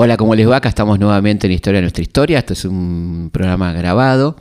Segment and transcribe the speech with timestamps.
[0.00, 0.58] Hola, ¿cómo les va?
[0.58, 2.38] Acá estamos nuevamente en Historia de Nuestra Historia.
[2.38, 4.36] Esto es un programa grabado,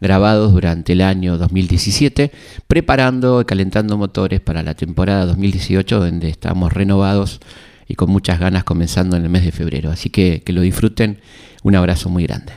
[0.00, 2.32] grabado durante el año 2017,
[2.66, 7.40] preparando y calentando motores para la temporada 2018, donde estamos renovados
[7.86, 9.90] y con muchas ganas comenzando en el mes de febrero.
[9.90, 11.20] Así que que lo disfruten.
[11.62, 12.54] Un abrazo muy grande.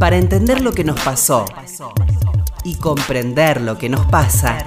[0.00, 1.44] Para entender lo que nos pasó
[2.64, 4.58] y comprender lo que nos pasa,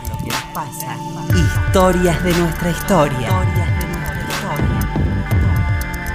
[1.35, 3.56] historias de nuestra historia.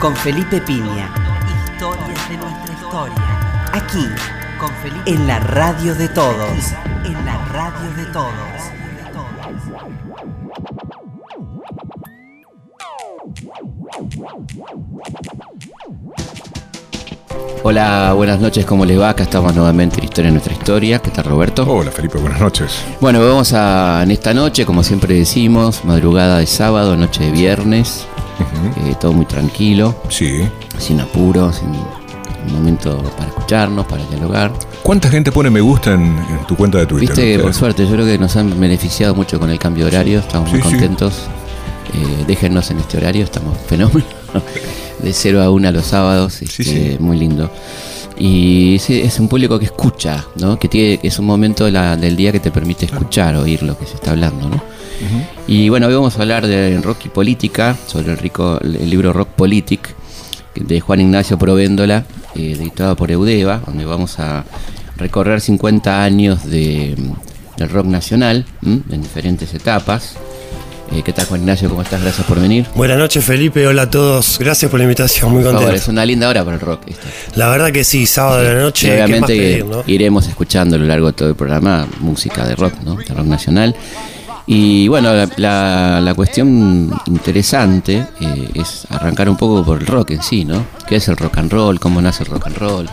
[0.03, 1.14] Con Felipe Piña.
[1.64, 3.68] Historias de nuestra historia.
[3.72, 4.04] Aquí,
[4.59, 5.09] con Felipe.
[5.09, 6.72] En la radio de todos.
[7.04, 8.32] En la radio de todos.
[17.62, 19.11] Hola, buenas noches, ¿cómo les va?
[19.11, 20.98] Acá estamos nuevamente en Historia de Nuestra Historia.
[20.98, 21.64] ¿Qué tal, Roberto?
[21.64, 22.84] Hola, Felipe, buenas noches.
[23.00, 28.09] Bueno, vamos a, en esta noche, como siempre decimos, madrugada de sábado, noche de viernes,
[28.85, 30.43] eh, todo muy tranquilo, Sí.
[30.79, 34.53] sin apuro, sin un momento para escucharnos, para dialogar.
[34.83, 37.09] ¿Cuánta gente pone me gusta en, en tu cuenta de Twitter?
[37.09, 39.93] Viste que por suerte, yo creo que nos han beneficiado mucho con el cambio de
[39.97, 40.71] horario, estamos muy Sí, sí.
[40.75, 41.15] contentos.
[41.95, 44.05] Eh, déjennos en este horario, estamos fenómenos.
[45.03, 46.97] De 0 a 1 los sábados, este, sí.
[47.01, 47.51] muy lindo.
[48.19, 50.59] Y sí, es un público que escucha, ¿no?
[50.59, 53.77] que, tiene, es un momento de la- del día que te permite escuchar, oír lo
[53.77, 54.49] que se está hablando.
[54.49, 54.62] ¿no?
[55.47, 59.12] Y bueno, hoy vamos a hablar de rock y política, sobre el, rico, el libro
[59.12, 59.94] Rock Politic
[60.55, 64.44] de Juan Ignacio Provéndola, eh, editado por Eudeva, donde vamos a
[64.97, 66.97] recorrer 50 años de,
[67.56, 68.83] del rock nacional ¿m?
[68.91, 70.17] en diferentes etapas.
[70.94, 71.70] Eh, ¿Qué tal Juan Ignacio?
[71.70, 72.03] ¿Cómo estás?
[72.03, 72.66] Gracias por venir.
[72.75, 75.83] Buenas noches Felipe, hola a todos, gracias por la invitación, muy favor, contento.
[75.83, 76.83] es una linda hora para el rock.
[76.87, 77.09] esta.
[77.34, 79.84] La verdad que sí, sábado de la Y noche, ¿qué más obviamente pedir, no?
[79.87, 82.97] iremos escuchando a lo largo de todo el programa música de rock, ¿no?
[82.97, 83.75] De rock nacional.
[84.47, 90.11] Y bueno, la, la- la cuestión interesante eh, es arrancar un poco por el rock
[90.12, 90.67] en sí, ¿no?
[90.89, 91.79] ¿Qué es el rock and roll?
[91.79, 92.87] ¿Cómo nace el rock and roll?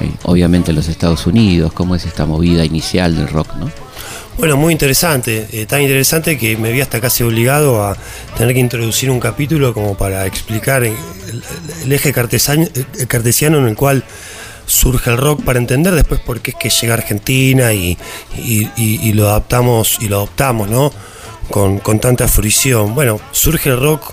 [0.00, 3.70] Eh, obviamente en los Estados Unidos, cómo es esta movida inicial del rock, ¿no?
[4.38, 7.96] Bueno, muy interesante, eh, tan interesante que me vi hasta casi obligado a
[8.36, 10.94] tener que introducir un capítulo como para explicar el,
[11.82, 14.04] el eje cartesiano, eh, cartesiano en el cual
[14.68, 17.98] surge el rock para entender después por qué es que llega a Argentina y,
[18.36, 20.92] y- y- y lo adaptamos y lo adoptamos, ¿no?
[21.50, 22.94] Con, con tanta fruición.
[22.94, 24.12] Bueno, surge el rock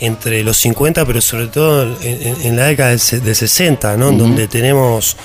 [0.00, 4.10] entre los 50, pero sobre todo en, la década del, se- del 60, ¿no?
[4.12, 5.16] Donde tenemos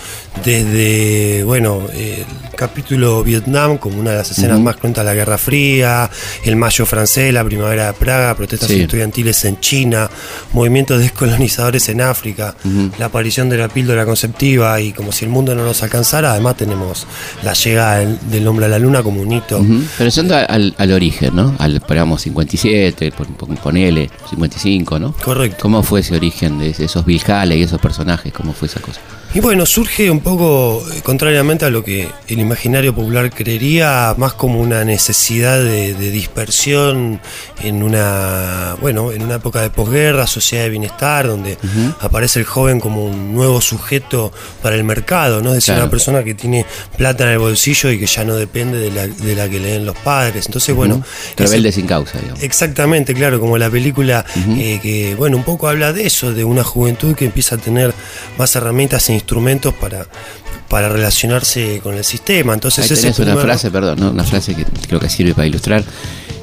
[0.44, 5.38] desde, bueno, el capítulo Vietnam como una de las escenas más cruentas de la Guerra
[5.38, 6.10] Fría,
[6.44, 8.82] el Mayo francés, la Primavera de Praga, protestas Sí.
[8.82, 10.10] estudiantiles en China,
[10.54, 12.56] movimientos descolonizadores en África,
[12.98, 16.58] la aparición de la píldora conceptiva y como si el mundo no nos alcanzara, además
[16.58, 17.06] tenemos
[17.44, 19.60] la llegada del, hombre a la luna como un hito.
[19.60, 19.82] Ujú.
[19.98, 21.56] Pero yendo al, al origen, ¿no?
[21.60, 25.14] Al, esperamos 57, pon- pon- ponele, 55, ¿no?
[25.14, 25.58] Correcto.
[25.62, 27.22] ¿Cómo fue ese origen de esos Bill
[27.52, 28.32] y esos personajes?
[28.34, 29.00] ¿Cómo fue esa cosa?
[29.32, 34.34] Y bueno, surge un poco, eh, contrariamente a lo que el imaginario popular creería, más
[34.34, 37.22] como una necesidad de, de dispersión
[37.62, 41.60] en una, bueno, en una época de posguerra, sociedad de bienestar, donde
[42.00, 44.32] aparece el joven como un nuevo sujeto
[44.64, 45.50] para el mercado, ¿no?
[45.50, 45.84] Es decir, Claro.
[45.84, 46.66] una persona que tiene
[46.98, 49.74] plata en el bolsillo y que ya no depende de la, de la que le
[49.74, 50.48] den los padres.
[50.48, 51.04] Entonces, bueno,
[51.36, 52.42] ese- Rebelde sin causa, digamos.
[52.42, 54.26] Exactamente, claro, como la película
[54.58, 57.94] eh, que, bueno, un poco habla de eso, de una juventud que empieza a tener
[58.40, 60.06] más herramientas e instrumentos para,
[60.70, 62.54] para relacionarse con el sistema.
[62.54, 64.12] Entonces, Ahí ese tenés una primer- frase, perdón, ¿no?
[64.12, 65.84] una frase que creo que sirve para ilustrar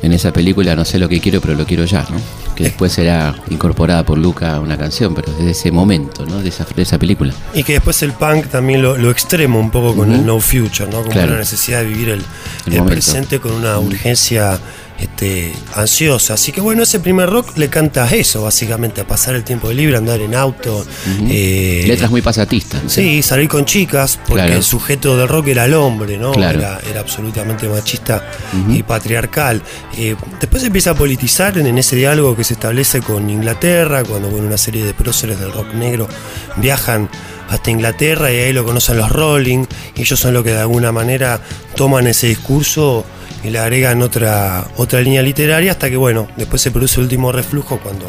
[0.02, 2.20] en esa película, no sé lo que quiero, pero lo quiero ya, ¿no?
[2.54, 6.40] Que después será incorporada por Luca a una canción, pero desde ese momento, ¿no?
[6.42, 7.32] De esa, de esa película.
[7.54, 10.18] Y que después el punk también lo, lo extremo un poco con Ujú.
[10.20, 10.98] el no future, ¿no?
[11.00, 11.28] Como Claro.
[11.30, 12.22] una necesidad de vivir el,
[12.66, 14.58] El el presente con una urgencia
[14.98, 16.34] este, ansiosa.
[16.34, 19.96] Así que bueno, ese primer rock le canta eso, básicamente, a pasar el tiempo libre,
[19.96, 20.84] andar en auto.
[21.28, 22.84] eh, Letras muy pasatistas.
[22.84, 22.88] ¿no?
[22.90, 24.54] Sí, salir con chicas, porque Claro.
[24.56, 26.32] el sujeto del rock era el hombre, ¿no?
[26.32, 26.58] Claro.
[26.58, 28.22] Era, era absolutamente machista
[28.70, 29.62] y patriarcal.
[29.96, 34.04] Eh, después se empieza a politizar en, en ese diálogo que se establece con Inglaterra,
[34.04, 36.08] cuando bueno, una serie de próceres del rock negro
[36.56, 37.08] viajan
[37.48, 39.64] hasta Inglaterra y ahí lo conocen los Rolling,
[39.94, 41.40] y ellos son los que de alguna manera
[41.76, 43.04] toman ese discurso
[43.46, 47.30] y le agregan otra, otra línea literaria hasta que bueno, después se produce el último
[47.32, 48.06] reflujo cuando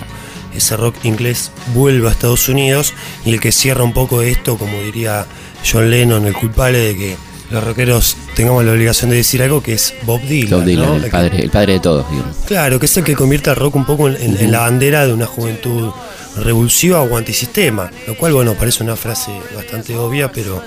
[0.56, 2.94] ese rock inglés vuelve a Estados Unidos
[3.25, 5.25] y el que cierra un poco esto, como diría
[5.69, 7.16] John Lennon, el culpable de que
[7.51, 10.50] los rockeros tengamos la obligación de decir algo que es Bob Dylan.
[10.60, 10.95] Bob Dylan, ¿no?
[11.06, 12.36] el, padre, el padre de todos, digamos.
[12.45, 15.06] Claro, que es el que convierte al rock un poco en, en- en la bandera
[15.07, 15.92] de una juventud
[16.36, 20.62] revulsiva o antisistema, lo cual, bueno, parece una frase bastante obvia, pero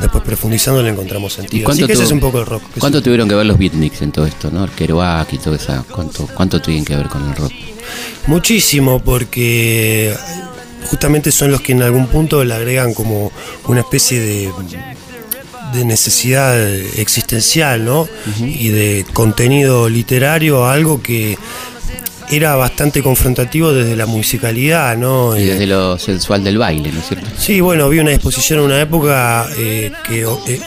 [0.00, 1.70] después profundizando le encontramos ¿Y sentido.
[1.70, 2.62] Así que ese es un poco el rock.
[2.78, 4.64] ¿Cuánto tuvieron que ver los beatniks en todo esto, no?
[4.64, 5.84] El Kerouac y todo eso.
[5.90, 7.52] ¿Cuánto, ¿Cuánto tuvieron que ver con el rock?
[8.26, 10.14] Muchísimo, porque
[10.90, 13.32] justamente son los que en algún punto le agregan como
[13.66, 14.50] una especie de,
[15.72, 16.58] de necesidad
[16.98, 18.08] existencial, ¿no?
[18.40, 21.38] Y de contenido literario, algo que
[22.30, 25.36] era bastante confrontativo desde la musicalidad, ¿no?
[25.36, 27.26] Y Eh, desde lo sensual del baile, ¿no es cierto?
[27.38, 30.60] Sí, bueno, vi una exposición en una época eh, que eh,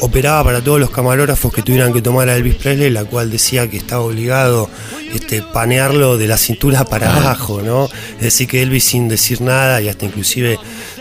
[0.00, 3.68] operaba para todos los camarógrafos que tuvieran que tomar a Elvis Presley, la cual decía
[3.68, 4.68] que estaba obligado
[5.14, 7.88] este, panearlo de la cintura para abajo, ¿no?
[8.16, 10.58] Es decir, que Elvis sin decir nada y hasta inclusive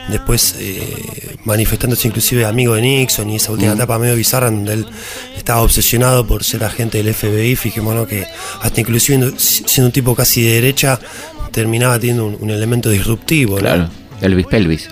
[0.09, 4.85] después eh, manifestándose inclusive amigo de Nixon y esa última etapa medio bizarra donde él
[5.35, 8.25] estaba obsesionado por ser agente del FBI, fijémonos que
[8.61, 10.99] hasta inclusive siendo un tipo casi de derecha
[11.51, 13.59] terminaba teniendo un, un elemento disruptivo, ¿no?
[13.61, 13.89] Claro.
[14.21, 14.89] Elvis Pelvis.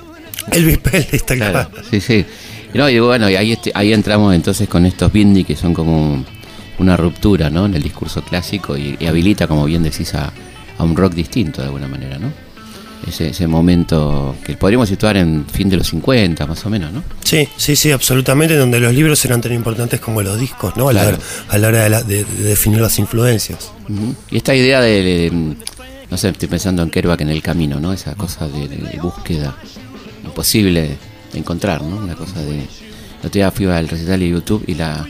[0.51, 1.69] Elvis Presley está claro.
[1.69, 2.25] Claro, sí, sí.
[2.73, 5.73] Y No, y bueno, y ahí, este- ahí entramos entonces con estos Bindi que son
[5.73, 6.23] como
[6.80, 7.66] una ruptura, ¿no?
[7.66, 10.31] En el discurso clásico y, y habilita, como bien decís, a,
[10.77, 12.31] a un rock distinto de alguna manera, ¿no?
[13.07, 17.04] Ese, ese momento que podríamos situar en fin de los 50, más o menos, ¿no?
[17.24, 20.89] Sí, sí, sí, absolutamente, donde los libros eran tan importantes como los discos, ¿no?
[20.89, 21.18] A, Claro.
[21.50, 23.72] la, a la hora de, la- de- de definir las influencias.
[24.31, 25.56] Y esta idea de,
[26.10, 27.94] no sé, estoy pensando en Kerouac en el camino, ¿no?
[27.94, 28.68] Esa cosa de,
[29.00, 29.56] búsqueda
[30.24, 30.98] imposible
[31.31, 31.98] de encontrar, ¿no?
[31.98, 32.60] Una cosa de...
[32.60, 35.06] El otro día fui al recital de YouTube y la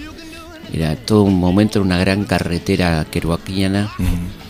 [0.73, 3.91] era todo un momento, era una gran carretera kerouaciana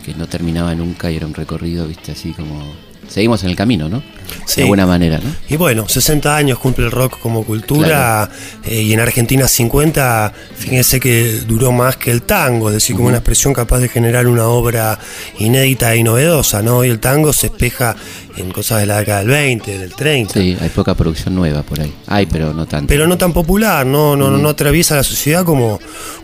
[0.04, 2.85] que no terminaba nunca y era un recorrido, viste, así como...
[3.08, 4.02] Seguimos en el camino, ¿no?
[4.46, 4.62] Sí.
[4.62, 5.30] De buena manera, ¿no?
[5.48, 8.30] Y bueno, 60 años cumple el rock como cultura
[8.64, 13.08] eh, y en Argentina 50, fíjense que duró más que el tango, es decir, como
[13.08, 15.00] una expresión capaz de generar una obra
[15.40, 16.84] inédita y novedosa, ¿no?
[16.84, 17.96] Y el tango se espeja
[18.38, 20.34] en cosas de la década del 20, del 30.
[20.34, 21.94] Sí, hay poca producción nueva por ahí.
[22.08, 22.88] Hay, pero no tanto.
[22.88, 25.80] pero no tan popular, no, no, no, no atraviesa la sociedad como,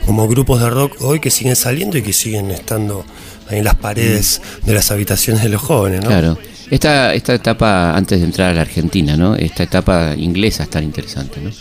[0.05, 3.05] como grupos de rock hoy que siguen saliendo y que siguen estando
[3.49, 6.07] en las paredes de las habitaciones de los jóvenes, ¿no?
[6.07, 6.37] Claro.
[6.71, 9.35] Esta, esta etapa, antes de entrar a la Argentina, ¿no?
[9.35, 11.51] Esta etapa inglesa es tan interesante, ¿no?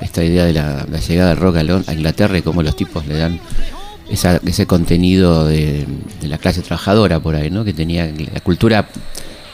[0.00, 3.40] Esta idea de la, llegada del rock a Inglaterra y cómo los tipos le dan
[4.10, 5.86] esa- ese contenido de,
[6.20, 7.64] de la clase trabajadora por ahí, ¿no?
[7.64, 8.86] Que tenía la cultura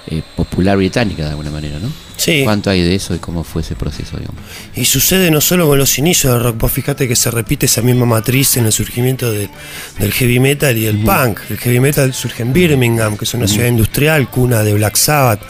[0.08, 1.90] eh, popular británica de alguna manera, ¿no?
[2.16, 2.42] Sí.
[2.44, 4.40] ¿Cuánto hay de eso y cómo fue ese proceso, digamos?
[4.74, 7.82] Y sucede no solo con los inicios del rock, vos fíjate que se repite esa
[7.82, 9.50] misma matriz en el surgimiento de-
[9.98, 11.40] del heavy metal y el punk.
[11.50, 15.40] El heavy metal surge en Birmingham, que es una ciudad industrial, cuna de Black Sabbath,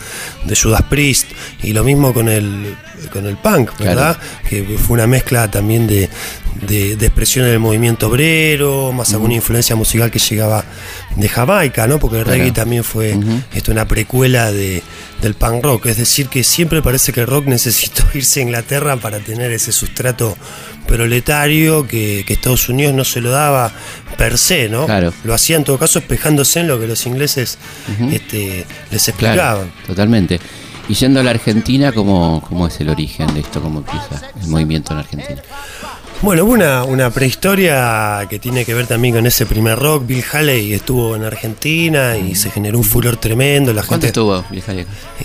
[0.44, 1.28] de Judas Priest,
[1.62, 2.74] y lo mismo con el,
[3.12, 4.18] con el punk, ¿verdad?
[4.48, 6.08] Que fue una mezcla también de,
[6.66, 10.64] de, de expresión del movimiento obrero, más alguna influencia musical que llegaba
[11.16, 11.98] de Jamaica, ¿no?
[11.98, 12.38] Porque el Claro.
[12.38, 13.16] reggae también fue
[13.54, 14.82] esto, una precuela de,
[15.22, 15.86] del punk rock.
[15.86, 19.72] Es decir, que siempre parece que el rock necesitó irse a Inglaterra para tener ese
[19.72, 20.36] sustrato
[20.86, 23.72] proletario que, que Estados Unidos no se lo daba
[24.16, 24.86] per se, ¿no?
[24.86, 25.12] Claro.
[25.24, 27.58] Lo hacía en todo caso espejándose en lo que los ingleses
[28.10, 29.70] este, les explicaban.
[29.86, 30.40] totalmente.
[30.88, 33.60] Y yendo a la Argentina, ¿cómo, ¿cómo es el origen de esto?
[33.60, 35.42] ¿Cómo empieza el movimiento en Argentina?
[36.22, 40.06] Bueno, hubo una, una prehistoria que tiene que ver también con ese primer rock.
[40.06, 43.72] Bill Haley estuvo en Argentina y se generó un furor tremendo.
[43.72, 44.20] La ¿Cuánto gente.
[44.20, 44.44] estuvo?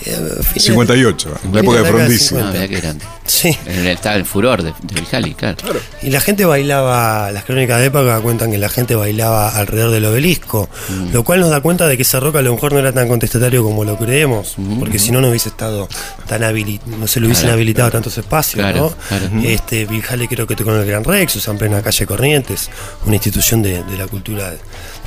[0.05, 2.25] Eh, fin- 58, en la época de Frondizi.
[2.25, 2.45] 50.
[2.47, 3.05] No, mirá qué grande.
[3.25, 3.57] Sí.
[3.65, 5.57] Estaba el furor de, de Biljali, claro.
[6.03, 10.05] Y la gente bailaba, las crónicas de época cuentan que la gente bailaba alrededor del
[10.05, 11.13] obelisco, Mm.
[11.13, 13.07] lo cual nos da cuenta de que ese rock a lo mejor no era tan
[13.07, 15.87] contestatario como lo creemos, porque si no no hubiese estado
[16.27, 17.47] tan habilitado, no se le hubiesen Mm.
[17.47, 17.53] Claro.
[17.55, 19.07] habilitado tantos espacios, Claro, ¿no?
[19.07, 19.29] claro.
[19.47, 22.05] Este, Bill Haley creo que tocó en el Gran Rex, o sea, en plena calle
[22.05, 22.69] Corrientes,
[23.05, 24.51] una institución de, de la cultura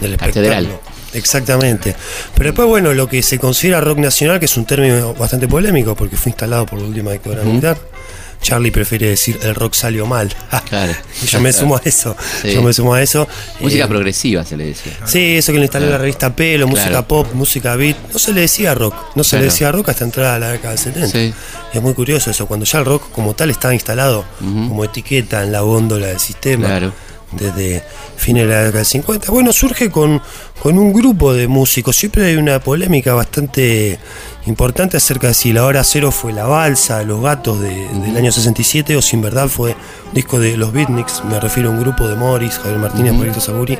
[0.00, 0.64] del Catedral.
[0.64, 0.80] espectáculo.
[1.12, 1.94] Exactamente.
[2.34, 5.94] Pero después, bueno, lo que se considera rock nacional, que es un término bastante polémico
[5.94, 7.78] porque fue instalado por la última dictadura militar.
[8.44, 10.32] Charlie prefiere decir el rock salió mal.
[10.68, 10.92] Claro.
[11.26, 12.14] Yo me sumo a eso.
[12.42, 12.52] Sí.
[12.52, 13.26] Yo me sumo a eso.
[13.60, 14.92] Música Eh, progresiva se le decía.
[15.06, 17.08] Sí, eso que le instaló la revista Pelo, música Claro.
[17.08, 17.96] pop, música beat.
[18.12, 18.94] No se le decía rock.
[19.16, 19.52] No se le Claro.
[19.52, 21.08] decía rock hasta entrada a la década del 70.
[21.08, 21.34] Sí.
[21.72, 25.50] Es muy curioso eso, cuando ya el rock como tal estaba instalado como etiqueta en
[25.50, 26.66] la góndola del sistema.
[26.66, 26.92] Claro.
[27.32, 27.82] Desde
[28.16, 29.32] fines de la década del 50.
[29.32, 30.22] Bueno, surge con,
[30.62, 31.96] con un grupo de músicos.
[31.96, 33.98] Siempre hay una polémica bastante
[34.46, 38.30] importante acerca de si la hora cero fue la balsa, los gatos de- del año
[38.30, 41.22] 67 o si en verdad fue un disco de los Beatniks.
[41.24, 43.78] Me refiero a un grupo de Morris, Javier Martínez, Pablito Saburi,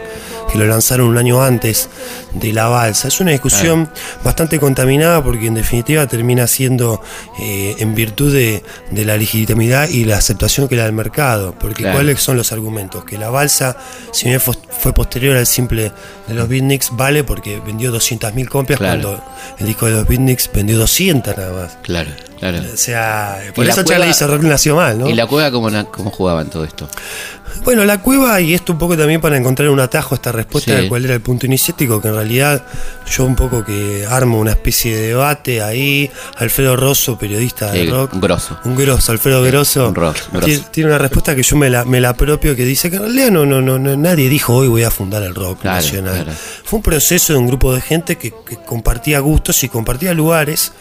[0.51, 1.89] que lo lanzaron un año antes
[2.33, 3.09] de la balsa.
[3.09, 3.91] Es una discusión
[4.25, 7.03] bastante contaminada porque en definitiva termina siendo
[7.41, 11.55] eh, en virtud de, de la legitimidad y la aceptación que le da el mercado.
[11.59, 11.97] Porque Claro.
[11.99, 13.05] ¿cuáles son los argumentos?
[13.05, 13.77] Que la balsa,
[14.13, 15.93] si bien fue, fue posterior al simple
[16.27, 19.03] de los Beatniks, vale porque vendió 200.000 copias Claro.
[19.03, 19.25] cuando
[19.59, 21.79] el disco de los Beatniks vendió 200 nada más.
[21.83, 22.11] Claro,
[22.51, 22.65] Claro.
[22.75, 25.09] O sea, Y por la eso cueva- Charlie dice rock nació mal, ¿no?
[25.09, 26.89] ¿Y la cueva cómo, cómo jugaban todo esto?
[27.65, 30.77] Bueno, la cueva, y esto un poco también para encontrar un atajo a esta respuesta
[30.77, 30.83] Sí.
[30.83, 32.65] de cuál era el punto iniciático, que en realidad
[33.11, 36.11] yo un poco que armo una especie de debate ahí.
[36.37, 38.13] Alfredo Rosso, periodista de rock.
[38.15, 38.59] un grosso.
[38.65, 39.89] Un grosso, Alfredo Grosso.
[39.89, 40.45] un ro- grosso.
[40.47, 43.03] Tiene, tiene una respuesta que yo me la, me la apropio que dice que en
[43.03, 46.25] realidad no, no, no, no- nadie dijo hoy voy a fundar el rock Claro, nacional.
[46.25, 46.33] claro.
[46.65, 50.73] Fue un proceso de un grupo de gente que, que compartía gustos y compartía lugares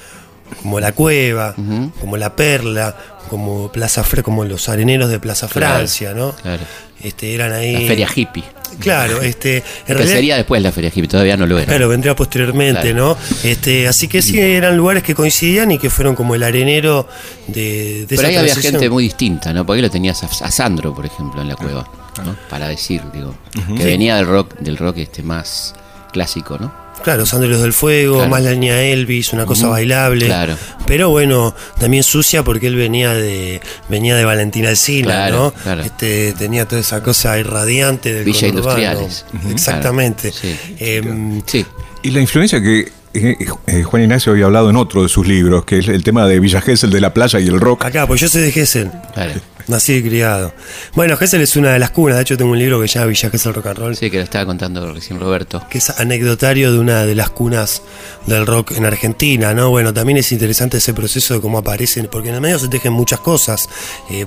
[0.62, 1.56] como la cueva,
[2.00, 2.96] como la perla,
[3.30, 6.34] como Plaza Fre como los areneros de Plaza Claro, Francia, ¿no?
[6.34, 6.64] claro.
[7.02, 7.74] Este, eran ahí.
[7.74, 8.44] La feria hippie.
[8.80, 9.58] Claro, este.
[9.82, 11.66] En Que realidad, sería después la feria hippie, todavía no lo era.
[11.68, 13.18] Claro, vendría posteriormente, Claro.
[13.20, 13.50] ¿no?
[13.50, 17.08] Este, así que sí, eran lugares que coincidían y que fueron como el arenero
[17.48, 19.66] de, de Pero esa ahí había gente muy distinta, ¿no?
[19.66, 21.86] Porque ahí lo tenías a, a Sandro, por ejemplo, en la cueva,
[22.26, 22.36] ¿no?
[22.50, 23.36] Para decir, digo,
[23.78, 25.76] que venía del rock, del rock este más
[26.14, 26.83] clásico, ¿no?
[27.04, 28.30] Claro, Sandros del Fuego, Claro.
[28.30, 30.26] más la línea Elvis, una cosa bailable.
[30.26, 30.56] claro.
[30.86, 35.64] Pero bueno, también sucia porque él venía de venía de Valentina Alsina, Claro, ¿no?
[35.64, 35.82] claro.
[35.84, 38.80] Este, tenía toda esa cosa irradiante del Villa conurbano.
[38.82, 39.26] Industriales.
[39.52, 40.32] Exactamente.
[40.32, 40.76] Claro, sí.
[40.80, 41.66] Em, Sí,
[42.04, 45.66] Y la influencia que eh, eh, Juan Ignacio había hablado en otro de sus libros,
[45.66, 47.86] que es el tema de Villa Gesell, de la playa y el rock.
[47.86, 48.90] acá, pues yo soy de Gessel.
[49.14, 49.34] claro.
[49.68, 50.54] Nací y criado.
[50.94, 52.18] Bueno, Gessel es una de las cunas.
[52.18, 53.96] De hecho, tengo un libro que se llama Villa Gesell Rock and Roll.
[53.96, 55.66] Sí, que lo estaba contando recién Roberto.
[55.70, 57.82] que es anecdotario de una de las cunas
[58.26, 59.70] del rock en Argentina, ¿no?
[59.70, 62.94] Bueno, también es interesante ese proceso de cómo aparecen, porque en el medio se tejen
[62.94, 63.70] muchas cosas.
[64.10, 64.26] Eh,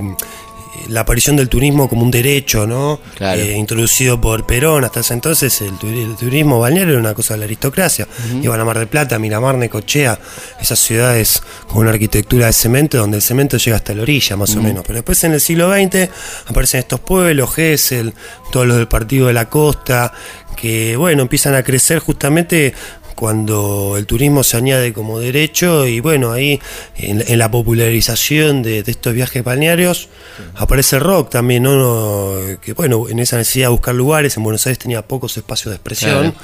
[0.88, 3.00] la aparición del turismo como un derecho, ¿no?
[3.16, 3.40] Claro.
[3.40, 4.84] Eh, introducido por Perón.
[4.84, 8.06] Hasta ese entonces el, turi- el turismo balneario era una cosa de la aristocracia.
[8.42, 10.18] Iban a Mar del Plata, Miramar, Necochea,
[10.60, 14.54] esas ciudades con una arquitectura de cemento, donde el cemento llega hasta la orilla, más
[14.56, 14.82] o menos.
[14.86, 16.08] Pero después en el siglo XX
[16.46, 18.12] aparecen estos pueblos, Gesell,
[18.52, 20.12] todos los del Partido de la Costa,
[20.56, 22.72] que, bueno, empiezan a crecer justamente
[23.16, 26.60] cuando el turismo se añade como derecho y bueno, ahí
[26.96, 30.08] en, en la popularización de, de estos viajes balnearios
[30.54, 32.34] aparece el rock también, ¿no?
[32.62, 35.76] Que bueno, en esa necesidad de buscar lugares, en Buenos Aires tenía pocos espacios de
[35.76, 36.34] expresión, Claro.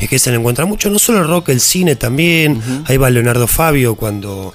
[0.00, 3.08] es que se le encuentra mucho, no solo el rock, el cine también, ahí va
[3.10, 4.52] Leonardo Fabio cuando...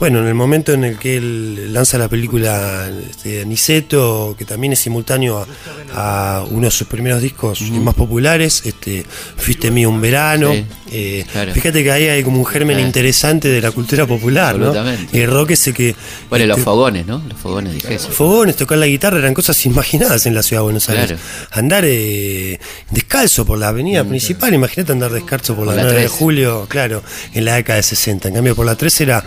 [0.00, 4.72] Bueno, en el momento en el que él lanza la película este, Niceto, que también
[4.72, 5.46] es simultáneo
[5.94, 10.52] a, a uno de sus primeros discos más populares, este, Fuiste mío un verano.
[10.52, 11.52] Sí, eh, claro.
[11.52, 12.86] Fíjate que ahí hay como un germen Claro.
[12.86, 14.74] interesante de la cultura popular, ¿no?
[15.12, 15.94] Y el rock ese que...
[16.28, 17.22] Bueno, los este, fogones, ¿no?
[17.28, 18.12] Los fogones de Gesell.
[18.12, 21.06] Fogones, tocar la guitarra eran cosas imaginadas en la ciudad de Buenos Aires.
[21.06, 21.20] Claro.
[21.52, 22.58] Andar eh,
[22.90, 26.18] descalzo por la avenida principal, imagínate andar descalzo por la, Por la 9 de 3.
[26.18, 28.28] julio, claro, en la década de 60.
[28.28, 29.24] En cambio, por la 3 era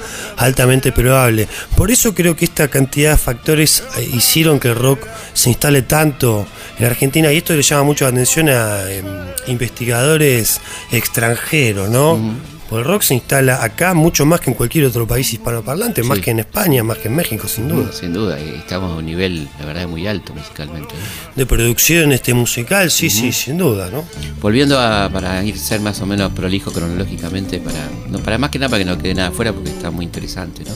[0.91, 1.47] probable.
[1.75, 5.83] Por eso creo que esta cantidad de factores eh, hicieron que el rock se instale
[5.83, 6.47] tanto
[6.79, 9.05] en Argentina y esto le llama mucho la atención a em,
[9.47, 10.59] investigadores
[10.91, 12.56] extranjeros, ¿no?
[12.69, 16.17] Porque el rock se instala acá mucho más que en cualquier otro país hispanoparlante, más
[16.17, 16.23] Sí.
[16.25, 17.91] que en España, más que en México, sin duda.
[17.93, 20.93] Sin duda, y estamos a un nivel, la verdad, muy alto musicalmente.
[20.93, 21.33] ¿no?
[21.35, 24.03] De producción este musical, sí, sí, sin duda, ¿no?
[24.41, 28.59] Volviendo a, para ir ser más o menos prolijo cronológicamente, para, no, para más que
[28.59, 30.71] nada para que no quede nada afuera, porque está muy interesante, ¿no?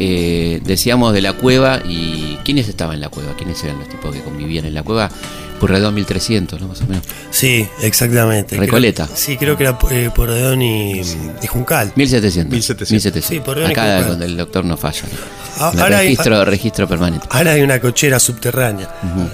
[0.00, 4.14] Eh, decíamos de la cueva y quiénes estaban en la cueva, quiénes eran los tipos
[4.14, 5.10] que convivían en la cueva,
[5.58, 6.68] Purredón 1300, ¿no?
[6.68, 7.04] Más o menos.
[7.30, 8.56] Sí, exactamente.
[8.56, 9.04] Recoleta.
[9.06, 11.92] Creo- sí, creo que era eh, Porredón y, y Juncal.
[11.94, 12.52] 1700.
[12.52, 13.24] 1700.
[13.24, 14.08] Sí, Purredón y Acá Juncal.
[14.10, 15.02] donde el doctor no falla.
[15.02, 15.38] ¿no?
[15.60, 17.26] Ah, ahora hay- registro, registro permanente.
[17.30, 18.88] Ahora hay una cochera subterránea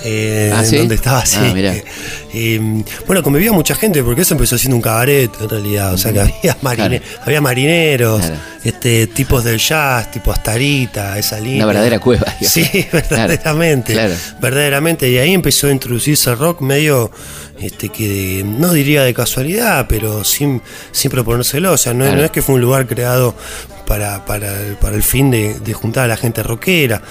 [0.04, 0.78] eh, Ah, ¿sí?
[0.78, 1.36] donde estaba así.
[1.38, 1.74] Ah, mirá.
[2.36, 5.92] Eh, bueno, convivía mucha gente porque eso empezó siendo un cabaret en realidad.
[5.92, 7.22] O sea que había, marine- Claro.
[7.26, 8.36] había marineros, Claro.
[8.64, 11.58] este tipos del jazz, tipo Astarita, esa línea.
[11.58, 12.24] Una verdadera cueva.
[12.40, 12.48] digamos.
[12.52, 13.92] Sí, verdaderamente.
[13.92, 14.14] Claro.
[14.40, 15.10] Verdaderamente.
[15.10, 17.10] Y ahí empezó a introducirse el rock medio,
[17.60, 21.72] este, que no diría de casualidad, pero sin, sin proponérselo.
[21.72, 22.18] O sea, no, Claro.
[22.18, 23.34] no es que fue un lugar creado
[23.86, 27.02] para, para, el- para el fin de, de juntar a la gente rockera.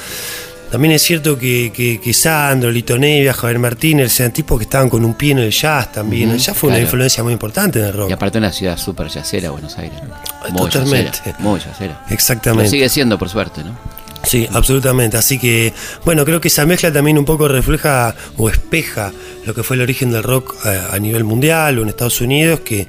[0.72, 4.90] También es cierto que, que, que Sandro, Lito Nevia, Javier Martínez, eran tipos que estaban
[4.90, 6.30] con un pie en el jazz también.
[6.30, 8.10] Ujú, el jazz fue una influencia muy importante en el rock.
[8.10, 10.00] Y aparte una ciudad súper yacera, Buenos Aires.
[10.02, 10.50] ¿no?
[10.50, 11.12] Muy Totalmente.
[11.16, 12.02] yacera, muy yacera.
[12.10, 12.72] Lo Exactamente.
[12.72, 13.78] sigue siendo, por suerte, ¿no?
[14.24, 15.18] Sí, absolutamente.
[15.18, 15.74] Así que,
[16.06, 19.12] bueno, creo que esa mezcla también un poco refleja o espeja
[19.46, 22.62] lo que fue el origen del rock eh, a, nivel mundial o en Estados Unidos,
[22.62, 22.88] que eh,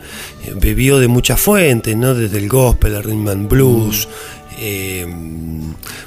[0.55, 2.15] bebió de muchas fuentes, ¿no?
[2.15, 4.09] Desde el gospel, el rhythm and blues.
[4.59, 5.07] Eh,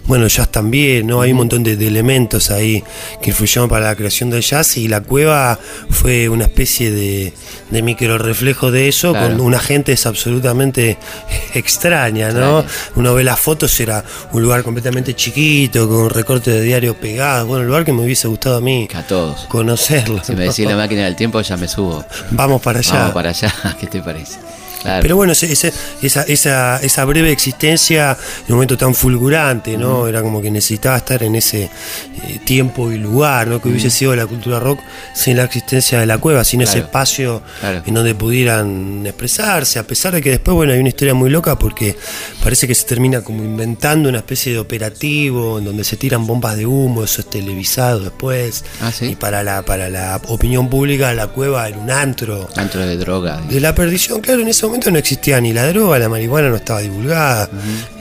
[0.06, 1.22] bueno, jazz también, ¿no?
[1.22, 2.84] Hay un montón de, de elementos ahí
[3.22, 7.34] que influyeron para la creación del jazz y la cueva fue una especie de,
[7.72, 9.36] de micro reflejo de eso, Claro.
[9.36, 10.98] con una gente es absolutamente
[11.54, 12.60] extraña, ¿no?
[12.60, 12.92] Extraña.
[12.96, 17.48] Uno ve las fotos, era un lugar completamente chiquito, con recortes de diario pegados.
[17.48, 19.42] Bueno, el lugar que me hubiese gustado a mí a todos.
[19.50, 20.24] conocerlo.
[20.24, 22.06] Si me decís la máquina del tiempo, ya me subo.
[22.32, 22.94] Vamos para allá.
[22.94, 24.38] Vamos para allá, ¿qué te parece?
[24.82, 25.02] Claro.
[25.02, 28.16] Pero bueno, ese- ese- esa, esa, esa breve existencia
[28.46, 30.08] de un momento tan fulgurante, ¿no?
[30.08, 33.62] Era como que necesitaba estar en ese eh, tiempo y lugar, ¿no?
[33.62, 34.80] Que hubiese sido la cultura rock
[35.14, 37.84] sin la existencia de la cueva, sin ese espacio Claro.
[37.86, 41.58] en donde pudieran expresarse, a pesar de que después, bueno, hay una historia muy loca
[41.58, 41.96] porque
[42.44, 46.56] parece que se termina como inventando una especie de operativo en donde se tiran bombas
[46.58, 48.64] de humo, eso es televisado después.
[48.82, 49.06] Ah, ¿sí?
[49.08, 52.48] Y para la, para la opinión pública, la cueva era un antro.
[52.56, 53.42] Antro de droga.
[53.50, 56.56] De la perdición, claro, en ese momento no existía ni la droga, la marihuana no
[56.56, 57.50] estaba divulgada.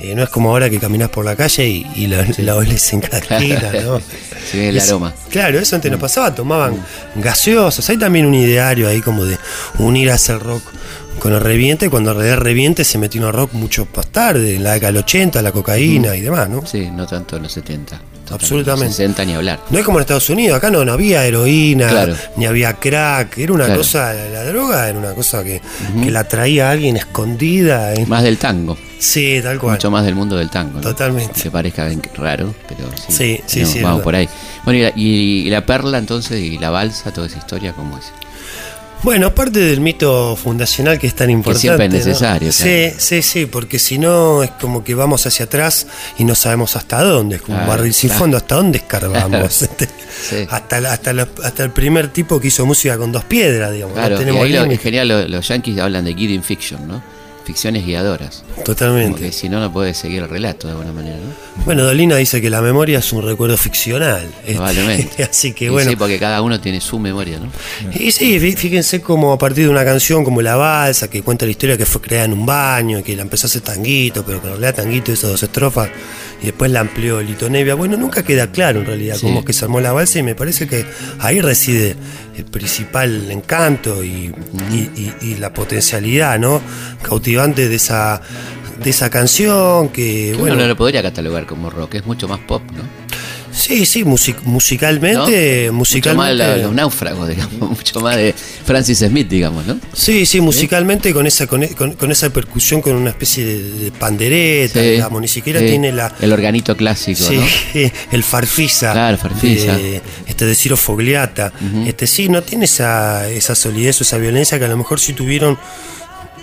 [0.00, 2.92] Eh, no es como ahora que caminas por la calle y, y la, la olés
[2.92, 3.00] en
[3.84, 4.00] ¿no?
[4.52, 5.14] Ve el aroma.
[5.30, 6.76] Claro, eso antes no pasaba, tomaban
[7.14, 7.88] gaseosas.
[7.90, 9.38] Hay también un ideario ahí como de
[9.78, 10.62] unir a hacer rock
[11.18, 14.56] con el reviente, cuando en realidad reviente se metió en el rock mucho más tarde,
[14.56, 16.66] en la década del 80, la cocaína y demás, ¿no?
[16.66, 18.00] Sí, no tanto en los 70.
[18.34, 18.92] Absolutamente.
[18.94, 19.60] 60 ni hablar.
[19.70, 22.14] No es como en Estados Unidos, acá no, no había heroína, Claro.
[22.36, 23.80] ni había crack, era una Claro.
[23.80, 25.60] cosa, la, droga era una cosa que,
[26.02, 27.94] que la traía alguien escondida.
[27.94, 28.76] en- Más del tango.
[28.98, 29.74] Sí, tal cual.
[29.74, 30.74] Mucho más del mundo del tango.
[30.76, 30.80] ¿no?
[30.80, 31.32] Totalmente.
[31.34, 33.12] Aunque parezca raro, pero sí.
[33.12, 34.28] Sí, sí, tenemos- sí, es Vamos por ahí.
[34.64, 38.06] Bueno, y la, y la perla entonces, y la balsa, toda esa historia, ¿cómo es?
[39.06, 41.60] Bueno, parte del mito fundacional que es tan importante.
[41.60, 42.10] siempre es ¿no?
[42.10, 45.86] necesario, Sí, sí, sí, porque si no es como que vamos hacia atrás
[46.18, 49.68] y no sabemos hasta dónde, es como un barril sin fondo, hasta dónde escarbamos.
[50.18, 50.46] Sí.
[50.50, 53.94] hasta, hasta, la- hasta el primer tipo que hizo música con dos piedras, digamos.
[53.94, 56.88] no Claro, y tenemos ahí lo- es genial, lo- los yankees hablan de guiding fiction,
[56.88, 57.02] ¿no?
[57.46, 58.42] Ficciones guiadoras.
[58.64, 59.12] Totalmente.
[59.12, 61.64] Porque si no, no puedes seguir el relato de alguna manera, ¿no?
[61.64, 64.26] Bueno, Dolina dice que la memoria es un recuerdo ficcional.
[64.40, 65.22] Este, Probablemente.
[65.30, 65.88] Así que Y bueno.
[65.88, 67.48] Sí, porque cada uno tiene su memoria, ¿no?
[67.94, 71.44] Y sí, fí- fíjense como a partir de una canción como La Balsa, que cuenta
[71.44, 74.40] la historia que fue creada en un baño, que la empezó a hacer tanguito, pero
[74.40, 75.88] que en realidad tanguito esas dos estrofas,
[76.42, 77.74] y después la amplió Lito Nevia.
[77.74, 79.22] Bueno, nunca queda claro en realidad Sí.
[79.26, 80.84] cómo es que se armó la balsa y me parece que
[81.18, 81.96] ahí reside
[82.36, 84.32] el principal encanto y,
[84.70, 86.60] y- y- y la potencialidad, ¿no?
[87.02, 88.20] Cautivante de esa,
[88.82, 92.40] de esa canción que, Uno bueno, no lo podría catalogar como rock, es mucho más
[92.40, 92.82] pop, ¿no?
[93.56, 95.72] Sí, sí, music- musicalmente, ¿No?
[95.72, 96.34] musicalmente.
[96.34, 98.34] Mucho más de los náufragos, digamos, mucho más de
[98.64, 99.78] Francis Smith, digamos, ¿no?
[99.92, 103.90] Sí, sí, musicalmente con esa con, con- con esa percusión con una especie de, de
[103.92, 105.66] pandereta, Sí, digamos, ni siquiera sí.
[105.66, 107.90] tiene la El organito clásico, sí, ¿no?
[108.12, 109.76] el farfisa, Claro, farfisa.
[109.76, 111.52] de, este de Ciro Fogliata.
[111.86, 115.12] Este sí, no tiene esa, esa solidez o esa violencia que a lo mejor sí
[115.14, 115.58] tuvieron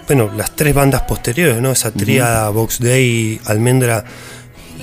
[0.07, 1.71] bueno, las tres bandas posteriores, ¿no?
[1.71, 4.03] Esa tríada Box Day, Almendra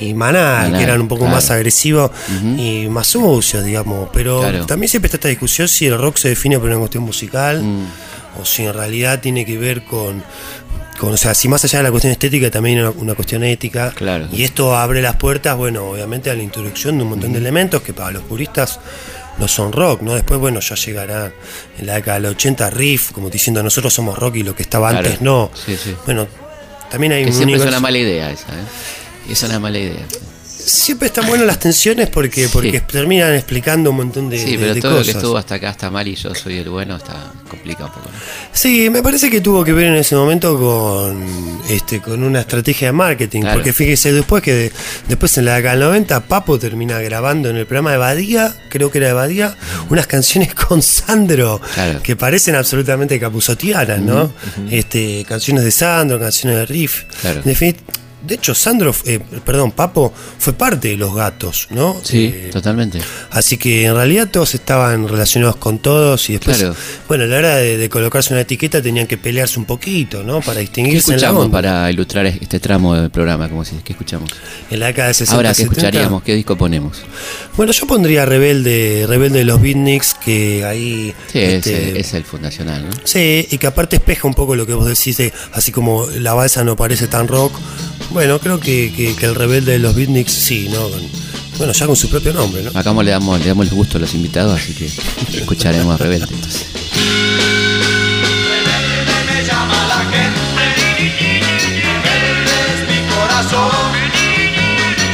[0.01, 1.37] y Maná, Maná, que eran un poco claro.
[1.37, 2.11] más agresivos
[2.59, 4.09] y más sucios, digamos.
[4.13, 4.67] Pero Claro.
[4.67, 8.41] también siempre está esta discusión si el rock se define por una cuestión musical Mm.
[8.41, 10.23] o si en realidad tiene que ver con,
[10.99, 13.43] con, o sea, si más allá de la cuestión estética también hay una, una cuestión
[13.45, 13.93] ética.
[13.95, 14.29] Claro.
[14.33, 17.83] Y esto abre las puertas, bueno, obviamente a la introducción de un montón de elementos
[17.83, 18.79] que para los puristas
[19.39, 20.15] no son rock, ¿no?
[20.15, 21.33] Después, bueno, ya llegará
[21.79, 24.91] en la década del 80 riff, como diciendo nosotros somos rock y lo que estaba
[24.91, 25.07] Claro.
[25.07, 25.51] antes no.
[25.55, 25.95] Sí, sí.
[26.05, 26.27] Bueno,
[26.91, 28.63] también hay Que un siempre es una mala idea esa, ¿eh?
[29.29, 30.07] Es una mala idea.
[30.63, 32.85] Siempre están buenas las tensiones porque, porque Sí.
[32.93, 35.17] terminan explicando un montón de, Sí, de- pero de todo lo que cosas.
[35.17, 38.07] estuvo hasta acá está mal y yo soy el bueno, está complicado un poco.
[38.11, 38.19] ¿no?
[38.53, 42.89] Sí, me parece que tuvo que ver en ese momento con este con una estrategia
[42.89, 43.57] de marketing, Claro.
[43.57, 44.71] porque fíjese después que
[45.09, 48.91] después en la década del 90 Papo termina grabando en el programa de Badía, creo
[48.91, 49.57] que era de Badía,
[49.89, 52.03] unas canciones con Sandro Claro.
[52.03, 54.31] que parecen absolutamente capuzotianas, ¿no?
[54.71, 57.05] Este, canciones de Sandro, canciones de Riff.
[57.23, 57.41] Claro.
[57.45, 57.77] En defini-
[58.23, 61.97] de hecho, Sandro, eh, perdón, Papo fue parte de los gatos, ¿no?
[62.03, 63.01] Sí, Eh, totalmente.
[63.31, 66.75] Así que en realidad todos estaban relacionados con todos y después, Claro.
[67.09, 70.41] bueno, a la hora de, de colocarse una etiqueta tenían que pelearse un poquito, ¿no?
[70.41, 73.49] Para ¿Qué distinguirse en la escuchamos para ilustrar este tramo del programa?
[73.49, 74.31] Como si, ¿Qué escuchamos?
[74.71, 75.73] En la década de 60, Ahora, ¿qué 70.
[75.81, 76.23] escucharíamos?
[76.23, 76.99] ¿Qué disco ponemos?
[77.57, 81.15] Bueno, yo pondría Rebelde, Rebelde de los Beatniks, que ahí...
[81.33, 82.91] Sí, este, es el fundacional, ¿no?
[83.05, 86.35] Sí, y que aparte espeja un poco lo que vos decís, de, así como la
[86.35, 87.53] balsa no parece tan rock.
[88.13, 90.89] Bueno, creo que, que- que el rebelde de los beatniks sí, ¿no?
[90.89, 91.09] Con-
[91.59, 92.71] bueno, ya con su propio nombre, ¿no?
[92.79, 94.91] Acá le damos, le damos el gusto a los invitados, así que
[95.39, 96.67] escucharemos a Rebelde entonces.
[99.27, 100.41] me llama la gente,
[102.03, 103.93] rebelde es mi corazón.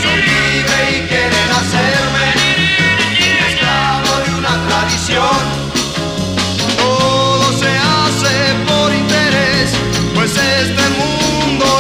[0.03, 2.27] Soy libre y quieren hacerme
[3.49, 5.43] esclavo de una tradición.
[6.79, 9.71] Todo se hace por interés,
[10.15, 11.16] pues este mundo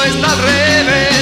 [0.07, 1.16] está al revés.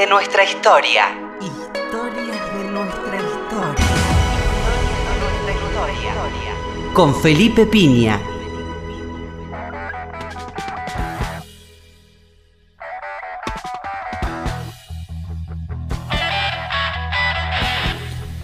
[0.00, 1.04] De nuestra historia.
[1.42, 3.86] Historias de nuestra historia.
[6.94, 8.18] Con Felipe Piña.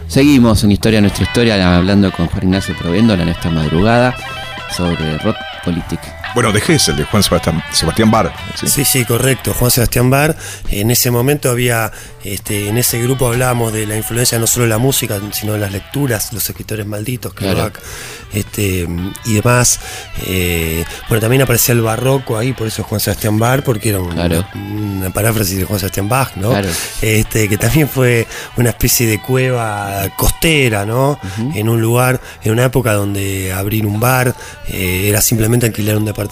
[0.09, 4.15] Seguimos en Historia Nuestra Historia hablando con Juan Ignacio Provéndola en esta madrugada
[4.77, 6.26] sobre rock política.
[6.37, 8.31] Bueno, de Gessel, de Juan Sebastián, Sebastián Bar.
[8.67, 9.55] Sí, sí, correcto.
[9.55, 10.37] Juan Sebastián Bar.
[10.69, 11.91] En ese momento había,
[12.25, 15.61] este, en ese grupo hablábamos de la influencia no solo de la música, sino de
[15.61, 17.81] las lecturas, los escritores malditos, Kerouac,
[18.35, 18.87] este,
[19.25, 19.81] y demás.
[20.27, 24.13] Eh, bueno, también aparecía el barroco ahí, por eso Juan Sebastián Bar, porque era un-
[24.99, 26.51] una paráfrasis de Juan Sebastián Bach, ¿no?
[26.51, 26.69] Claro.
[27.01, 28.27] Este, que también fue
[28.59, 31.19] una especie de cueva costera, ¿no?
[31.55, 34.35] En un lugar, en una época donde abrir un bar
[34.69, 36.26] eh, era simplemente alquilar un departamento,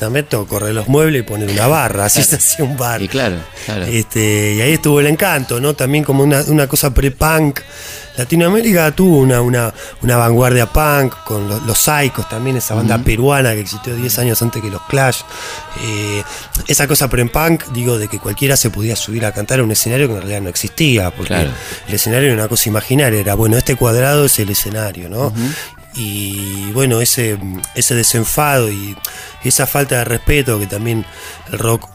[0.48, 3.00] correr los muebles y poner una barra, así se hacía un bar.
[3.02, 3.84] Y claro, claro.
[3.84, 5.74] Este, y ahí estuvo el encanto, ¿no?
[5.74, 7.60] También como una, una cosa pre-punk.
[8.16, 13.54] Latinoamérica tuvo una, una, una vanguardia punk con lo- los Psychos también, esa banda peruana
[13.54, 15.22] que existió 10 años antes que los Clash.
[15.82, 16.22] Eh,
[16.68, 20.06] esa cosa pre-punk, digo, de que cualquiera se podía subir a cantar a un escenario
[20.06, 21.50] que en realidad no existía, porque Claro.
[21.88, 25.32] el escenario era una cosa imaginaria, era, bueno, este cuadrado es el escenario, ¿no?
[25.96, 27.38] Y bueno, ese,
[27.74, 28.96] ese desenfado y
[29.44, 31.04] esa falta de respeto que también
[31.52, 31.93] el rock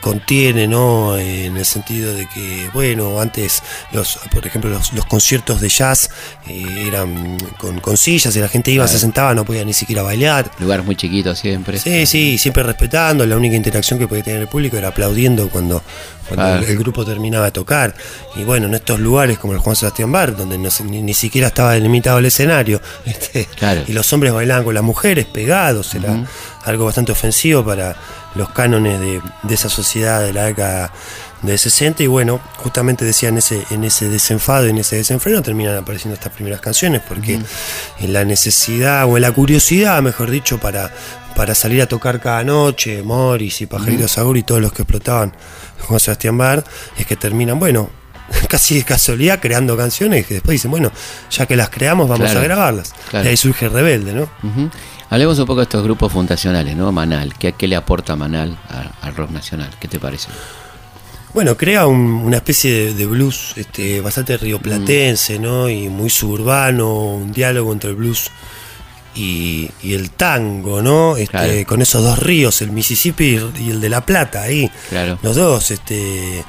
[0.00, 1.16] contiene, ¿no?
[1.18, 6.10] En el sentido de que, bueno, antes, los, por ejemplo, los, los conciertos de jazz
[6.48, 10.02] eh, eran con, con sillas y la gente iba, se sentaba, no podía ni siquiera
[10.02, 10.50] bailar.
[10.58, 11.78] Lugar muy chiquito siempre.
[11.78, 13.26] Sí, sí, siempre respetando.
[13.26, 15.82] La única interacción que podía tener el público era aplaudiendo cuando,
[16.28, 16.62] cuando Claro.
[16.64, 17.94] el, el grupo terminaba de tocar.
[18.36, 21.48] Y bueno, en estos lugares como el Juan Sebastián Bar, donde no ni, ni siquiera
[21.48, 23.82] estaba delimitado el escenario, este, Claro.
[23.86, 26.24] y los hombres bailaban con las mujeres pegados, era
[26.64, 27.96] algo bastante ofensivo para
[28.34, 30.92] los cánones de, de esa sociedad de la década
[31.42, 35.42] de 60 y bueno, justamente decía en ese, en ese desenfado y en ese desenfreno
[35.42, 37.40] terminan apareciendo estas primeras canciones porque
[37.98, 40.92] en la necesidad o en la curiosidad, mejor dicho, para,
[41.34, 45.32] para salir a tocar cada noche, Morris y Pajarito Sagur y todos los que explotaban
[45.80, 46.62] Juan Sebastián Bar,
[46.96, 47.90] es que terminan, bueno,
[48.48, 50.92] casi de casualidad creando canciones que después dicen, bueno,
[51.28, 52.92] ya que las creamos vamos Claro, a grabarlas.
[53.10, 53.26] claro.
[53.26, 54.28] Y ahí surge Rebelde, ¿no?
[55.12, 56.90] Hablemos un poco de estos grupos fundacionales, ¿no?
[56.90, 57.34] Manal.
[57.38, 58.56] ¿Qué, qué le aporta Manal
[59.02, 59.68] al rock nacional?
[59.78, 60.28] ¿Qué te parece?
[61.34, 65.68] Bueno, crea un- una especie de, de blues este, bastante rioplatense, ¿no?
[65.68, 68.30] Y muy suburbano, un diálogo entre el blues
[69.14, 71.16] y, y el tango, ¿no?
[71.18, 71.66] Este, Claro.
[71.66, 74.70] Con esos dos ríos, el Mississippi y el de La Plata, ahí.
[74.88, 75.18] Claro.
[75.22, 76.42] Los dos, este,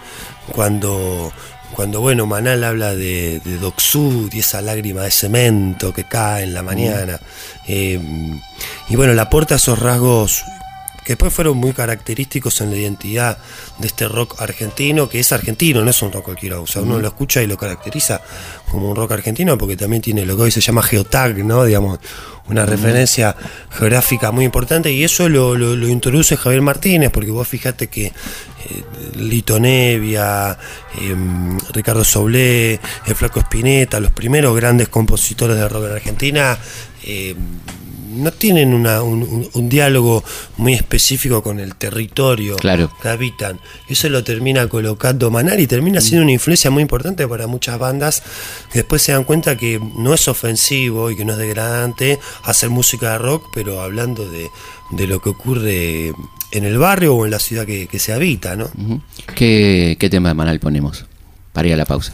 [0.52, 1.32] cuando,
[1.75, 6.43] cuando bueno, Manal habla de, de Doc Sud y esa lágrima de cemento que cae
[6.43, 7.19] en la mañana.
[7.67, 7.99] eh,
[8.89, 10.43] y bueno, le aporta esos rasgos
[11.03, 13.38] que después fueron muy característicos en la identidad
[13.77, 16.62] de este rock argentino, que es argentino, no es un rock cualquiera.
[16.62, 18.21] O sea, uno lo escucha y lo caracteriza
[18.71, 21.65] como un rock argentino porque también tiene lo que hoy se llama geotag, ¿no?
[21.65, 21.99] Digamos,
[22.47, 23.36] una referencia
[23.69, 28.13] geográfica muy importante y eso lo, lo- lo introduce Javier Martínez, porque vos fijate que
[29.17, 30.58] Lito Nevia,
[30.99, 36.58] em, Ricardo Soblé, el Flaco Espineta, los primeros grandes compositores de rock en Argentina,
[37.04, 37.36] em,
[38.15, 40.23] no tienen una- un, un- un diálogo
[40.58, 42.91] muy específico con el territorio Claro.
[43.02, 43.60] que habitan.
[43.89, 48.21] Eso lo termina colocando Manar y termina siendo una influencia muy importante para muchas bandas
[48.71, 52.69] que después se dan cuenta que no es ofensivo y que no es degradante hacer
[52.69, 54.52] música de rock, pero hablando de,
[54.91, 56.13] de lo que ocurre
[56.53, 58.69] en el barrio o en la ciudad que, que se habita, ¿no?
[59.33, 61.05] ¿Qué, ¿Qué tema de Manal ponemos?
[61.51, 62.13] Para ir a la pausa.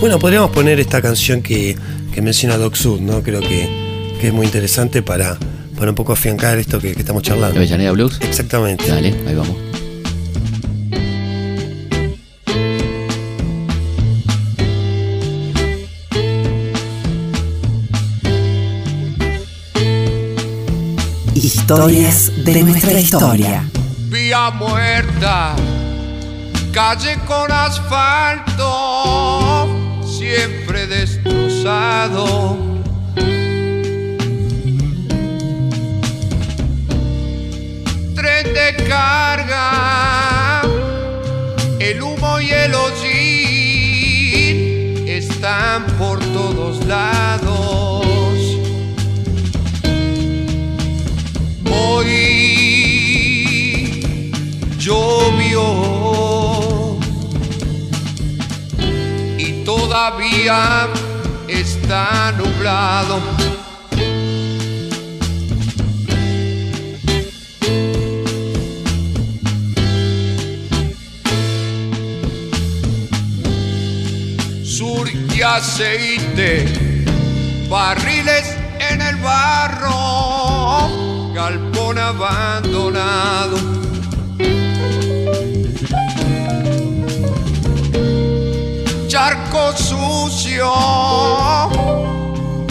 [0.00, 1.76] Bueno, podríamos poner esta canción que,
[2.14, 3.22] que menciona Doc Sud, ¿no?
[3.22, 5.36] Creo que, que es muy interesante para,
[5.76, 7.58] para un poco afiancar esto que, que estamos charlando.
[7.58, 8.20] ¿Avellaneda Blues?
[8.22, 8.86] Exactamente.
[8.86, 9.56] Dale, ahí vamos.
[21.68, 23.68] Historias de nuestra historia.
[24.08, 25.56] Vía muerta,
[26.72, 28.62] calle con asfalto,
[30.06, 32.56] siempre destrozado.
[38.14, 40.62] Tren de carga,
[41.80, 43.88] el humo y el hollín
[45.08, 46.25] están por
[59.96, 60.88] todavía
[61.48, 63.18] está nublado.
[75.42, 76.66] aceite,
[77.70, 78.56] barriles
[78.90, 80.90] en el barro,
[81.32, 83.75] galpón abandonado.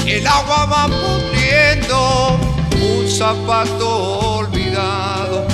[0.08, 2.40] El agua va pudriendo,
[2.82, 5.46] un zapato olvidado.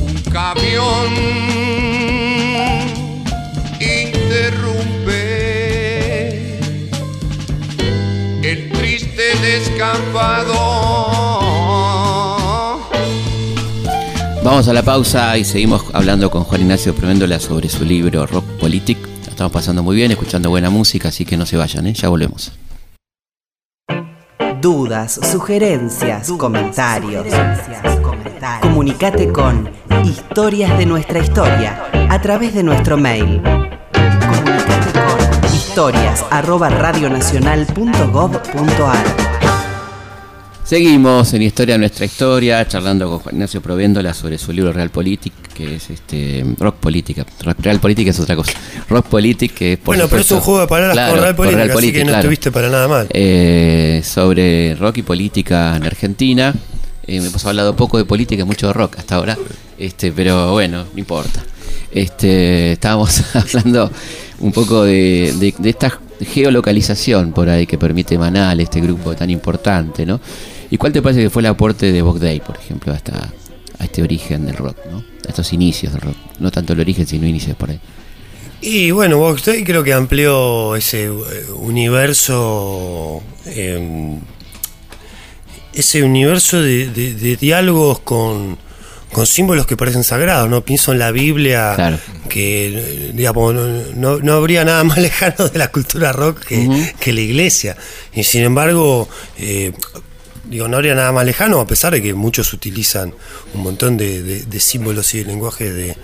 [0.00, 1.08] Un camión
[3.80, 5.18] interrumpe
[8.44, 11.17] el triste descampado.
[14.58, 18.44] Vamos a la pausa y seguimos hablando con Juan Ignacio Proméndola sobre su libro Rock
[18.58, 18.98] Politic.
[19.22, 21.92] La Estamos pasando muy bien, escuchando buena música, así que no se vayan, ¿eh?
[21.92, 22.50] ya volvemos.
[24.60, 27.28] Dudas, sugerencias, comentarios.
[28.60, 29.70] Comunicate con
[30.02, 33.40] Historias de nuestra historia a través de nuestro mail.
[33.42, 35.18] Comunicate con
[35.54, 39.37] historias arroba radionacional.gov.ar.
[40.68, 45.32] Seguimos en Historia nuestra historia, charlando con Juan Ignacio Provéndola sobre su libro Real Politic,
[45.54, 47.24] que es este Rock Política.
[47.60, 48.52] Real Política es otra cosa.
[48.90, 51.22] Rock Politic, que es por bueno, pero es un supuesto- juego de palabras Claro, con
[51.22, 52.18] Real Política, Real así que no claro.
[52.18, 53.06] estuviste para nada mal.
[53.08, 56.54] Eh, sobre rock y política en Argentina.
[57.06, 59.38] Eh, hemos hablado poco de política y mucho de rock hasta ahora,
[59.78, 61.42] este, pero bueno, no importa.
[61.90, 63.90] Este, estábamos hablando
[64.40, 69.30] un poco de, de- de esta geolocalización por ahí que permite Manal, este grupo tan
[69.30, 70.20] importante, ¿no?
[70.70, 73.32] ¿Y cuál te parece que fue el aporte de Bob Day, por ejemplo, a, esta,
[73.78, 74.98] a este origen del rock, ¿no?
[75.26, 76.16] A estos inicios del rock.
[76.40, 77.80] No tanto el origen, sino inicios por ahí.
[78.60, 81.10] Y bueno, Box Day creo que amplió ese eh,
[81.56, 84.18] universo, eh,
[85.72, 88.58] ese universo de, de- de diálogos con,
[89.12, 90.64] con símbolos que parecen sagrados, ¿no?
[90.64, 91.98] Pienso en la Biblia, Claro.
[92.28, 93.54] que eh, digamos,
[93.94, 97.76] no, no- habría nada más lejano de la cultura rock que la iglesia.
[98.12, 99.72] Y sin embargo, eh,
[100.50, 103.12] digo, no habría nada más lejano, a pesar de que muchos utilizan
[103.54, 105.96] un montón de, de- de símbolos y de lenguaje de,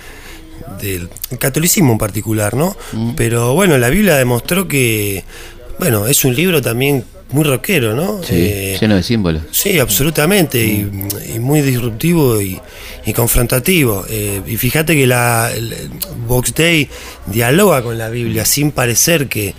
[0.80, 2.76] del catolicismo en particular, ¿no?
[3.16, 5.24] Pero bueno, la Biblia demostró que,
[5.78, 8.22] bueno, es un libro también muy rockero, ¿no?
[8.22, 9.42] Sí, Eh, lleno de símbolos.
[9.50, 10.88] Sí, absolutamente, y,
[11.34, 12.60] y muy disruptivo y,
[13.06, 14.04] y confrontativo.
[14.08, 15.50] Eh, y fíjate que la
[16.28, 16.88] Box Day
[17.26, 19.54] dialoga con la Biblia sin parecer que,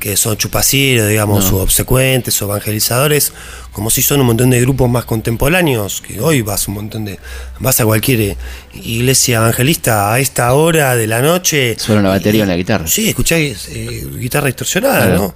[0.00, 1.58] que son chupacieros, digamos, No.
[1.58, 3.32] o obsecuentes o evangelizadores,
[3.72, 7.18] como si son un montón de grupos más contemporáneos, que hoy vas un montón de
[7.60, 8.36] vas a cualquier eh,
[8.74, 11.76] iglesia evangelista a esta hora de la noche.
[11.78, 12.86] Suena una batería o una guitarra.
[12.86, 15.16] Sí, escucháis eh, guitarra distorsionada, Claro.
[15.18, 15.34] ¿no?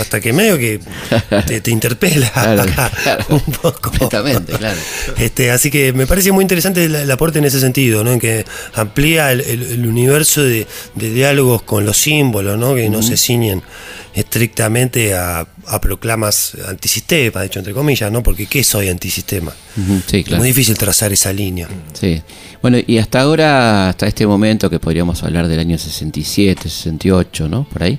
[0.00, 0.80] Hasta que medio que
[1.46, 3.90] te, te interpela Claro, un poco.
[3.90, 4.78] Completamente, claro.
[5.18, 8.12] Este, así que me parece muy interesante el, el aporte en ese sentido, ¿no?
[8.12, 8.44] En que
[8.74, 12.74] amplía el, el- el universo de, de diálogos con los símbolos, ¿no?
[12.74, 13.62] Que no se ciñen
[14.14, 18.22] estrictamente a, a proclamas antisistema, de hecho, entre comillas, ¿no?
[18.22, 19.52] Porque ¿qué soy antisistema?
[20.06, 20.38] Sí, Es claro.
[20.38, 21.68] muy difícil trazar esa línea.
[21.92, 22.22] Sí.
[22.62, 27.64] Bueno, y hasta ahora, hasta este momento que podríamos hablar del año 67, 68, ¿no?
[27.64, 27.98] Por ahí.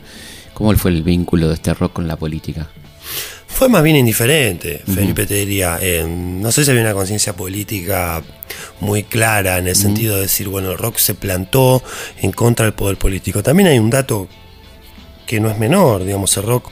[0.54, 2.70] ¿Cómo fue el vínculo de este rock con la política?
[3.48, 5.78] Fue más bien indiferente, Felipe te diría.
[5.82, 8.22] Eh, no sé si había una conciencia política
[8.80, 11.84] muy clara en el sentido de decir, bueno, el rock se plantó
[12.22, 13.44] en contra del poder político.
[13.44, 14.28] También hay un dato
[15.26, 16.70] que no es menor, digamos, el rock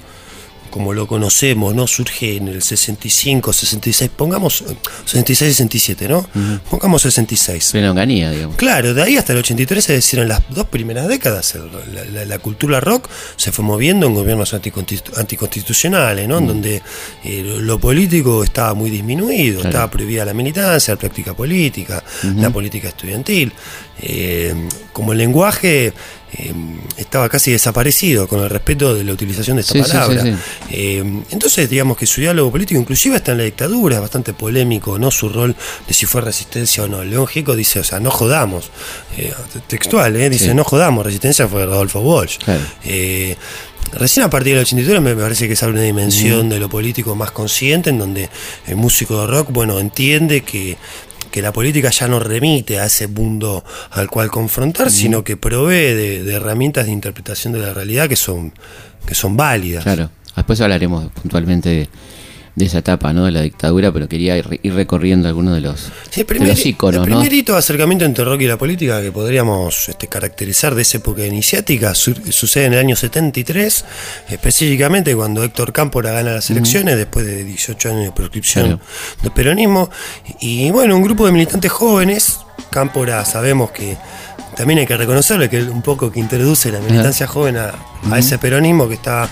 [0.69, 1.85] como lo conocemos, ¿no?
[1.85, 6.27] Surge en el 65, 66, pongamos eh, 66, 67, ¿no?
[6.67, 7.69] Pongamos 66.
[7.73, 8.55] Plena onganía, digamos.
[8.55, 11.53] Claro, de ahí hasta el 83, es decir, en las dos primeras décadas,
[11.93, 16.39] la, la- la cultura rock se fue moviendo en gobiernos anticonstitu- anticonstitucionales, ¿no?
[16.39, 16.81] En donde
[17.23, 19.69] eh, lo político estaba muy disminuido, Claro.
[19.69, 22.03] estaba prohibida la militancia, la práctica política,
[22.35, 23.53] la política estudiantil.
[24.01, 24.53] Eh,
[24.91, 25.93] como el lenguaje
[26.33, 26.53] eh,
[26.97, 30.23] estaba casi desaparecido con el respeto de la utilización de esta Sí, sí, sí, palabra.
[30.23, 30.33] sí.
[30.71, 34.97] Eh, entonces, digamos que su diálogo político, inclusive hasta en la dictadura, es bastante polémico,
[34.97, 35.11] ¿no?
[35.11, 35.55] Su rol
[35.87, 37.03] de si fue resistencia o no.
[37.03, 38.71] León Gieco dice, o sea, no jodamos.
[39.67, 40.29] Textual.
[40.29, 41.05] Dice, no jodamos.
[41.05, 42.37] Resistencia fue Rodolfo Walsh.
[42.39, 42.61] Claro.
[43.91, 47.15] Recién a partir del 83 me parece que se abre una dimensión de lo político
[47.15, 48.29] más consciente, en donde
[48.65, 50.77] el músico de rock, bueno, entiende que,
[51.33, 55.95] que la política ya no remite a ese mundo al cual confrontar, sino que provee
[55.95, 58.53] de, de herramientas de interpretación de la realidad que son,
[59.07, 59.83] que son válidas.
[59.83, 60.11] Claro.
[60.35, 61.89] Después hablaremos puntualmente de,
[62.55, 63.25] de esa etapa, ¿no?
[63.25, 66.47] De la dictadura, pero quería ir, ir recorriendo algunos de los, Sí, el de primer,
[66.49, 67.17] los íconos, el ¿no?
[67.17, 70.97] primer hito de acercamiento entre rock y la política que podríamos este, caracterizar de esa
[70.97, 73.85] época iniciática su- sucede en el año 73,
[74.29, 78.81] específicamente cuando Héctor Cámpora gana las elecciones después de 18 años de proscripción Claro.
[79.23, 79.89] del peronismo.
[80.41, 82.39] Y bueno, un grupo de militantes jóvenes,
[82.69, 83.97] Cámpora sabemos que
[84.55, 87.73] también hay que reconocerle que un poco que introduce la militancia joven a,
[88.11, 89.23] a ese peronismo que está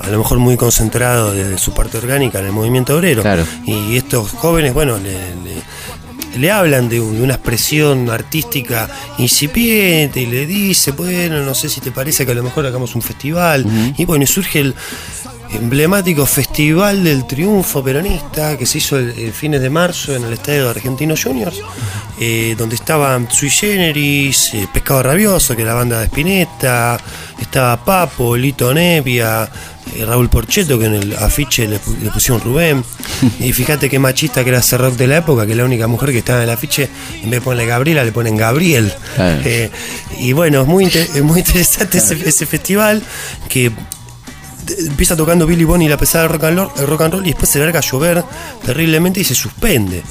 [0.00, 3.22] a lo mejor muy concentrado desde su parte orgánica en el movimiento obrero.
[3.22, 3.44] Claro.
[3.64, 5.62] Y estos jóvenes, bueno, le, le-
[6.38, 11.68] le hablan de, un- de una expresión artística incipiente y le dice, bueno, no sé
[11.68, 13.64] si te parece que a lo mejor hagamos un festival.
[13.96, 14.74] Y bueno, y surge el
[15.52, 20.32] emblemático Festival del Triunfo Peronista que se hizo el, el fines de marzo en el
[20.32, 21.56] Estadio de Argentinos Juniors,
[22.18, 26.98] eh, donde estaban Sui Generis, eh, Pescado Rabioso, que es la banda de Spinetta,
[27.40, 29.48] estaba Papo, Lito Nevia,
[29.94, 32.84] eh, Raúl Porcheto, que en el afiche le, pu- le pusieron Rubén.
[33.38, 36.10] Y fíjate qué machista que era ese rock de la época, que la única mujer
[36.10, 36.88] que estaba en el afiche,
[37.22, 38.92] en vez de ponerle Gabriela, le ponen Gabriel.
[39.14, 39.40] Claro.
[39.44, 39.70] Eh,
[40.18, 40.90] y bueno, es muy,
[41.22, 43.02] muy interesante ese, ese festival
[43.48, 43.70] que
[44.78, 47.30] empieza tocando Billy Bonnie la pesada de rock and, roll, el rock and roll y
[47.30, 48.24] después se larga a llover
[48.64, 50.02] terriblemente y se suspende.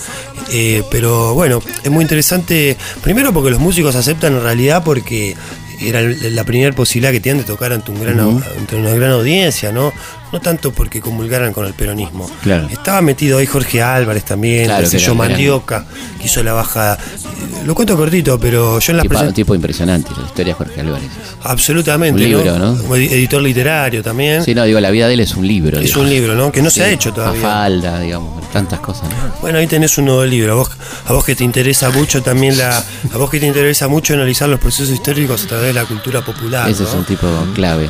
[0.51, 5.35] Eh, pero bueno, es muy interesante, primero porque los músicos aceptan en realidad porque
[5.81, 9.71] era la primera posibilidad que tienen de tocar ante, un gran, ante una gran audiencia,
[9.71, 9.91] ¿no?
[10.33, 12.27] No tanto porque comulgaran con el peronismo.
[12.41, 12.67] Claro.
[12.67, 15.85] Estaba metido ahí Jorge Álvarez también, Claro, el que era- Mandioca,
[16.19, 16.95] que hizo la bajada.
[16.95, 20.45] Eh, Lo cuento cortito, pero yo en las Tipo, presen- un tipo impresionante, la historia
[20.45, 21.07] de Jorge Álvarez.
[21.43, 22.23] Absolutamente.
[22.23, 22.75] Un libro, ¿no?
[22.95, 24.43] Edi- editor literario también.
[24.43, 25.77] Sí, no, digo, la vida de él es un libro.
[25.77, 26.03] Es digamos.
[26.03, 26.51] un libro, ¿no?
[26.51, 27.39] Que no se ha Sí, hecho todavía.
[27.39, 29.03] Mafalda, digamos, tantas cosas.
[29.09, 29.35] ¿no?
[29.39, 30.53] Bueno, ahí tenés un nuevo libro.
[30.53, 30.69] A vos,
[31.05, 32.75] a vos que te interesa mucho también la.
[33.13, 36.21] A vos que te interesa mucho analizar los procesos históricos a través de la cultura
[36.25, 36.67] popular.
[36.69, 36.89] Ese ¿no?
[36.89, 37.89] es un tipo clave.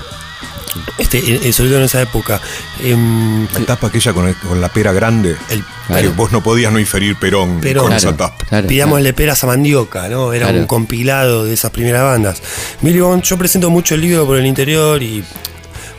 [0.98, 2.42] Este, eh, eh, sobre todo en esa época.
[2.82, 5.36] Em, La tapa aquella con, el- con la pera grande.
[5.50, 5.64] el,
[6.02, 7.84] que vos no podías no inferir Perón, Perón.
[7.86, 8.46] con Claro, esa tapa.
[8.48, 10.34] claro, Pidámosle peras a mandioca, ¿no?
[10.34, 10.60] Era Claro.
[10.62, 12.42] un compilado de esas primeras bandas.
[12.82, 15.24] Billy Bond, yo presento mucho el libro por el interior y.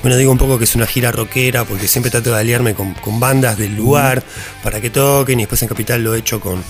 [0.03, 2.93] Bueno, digo un poco que es una gira rockera porque siempre trato de aliarme con,
[2.93, 4.23] con bandas del lugar
[4.63, 6.63] para que toquen y después en Capital lo he hecho con,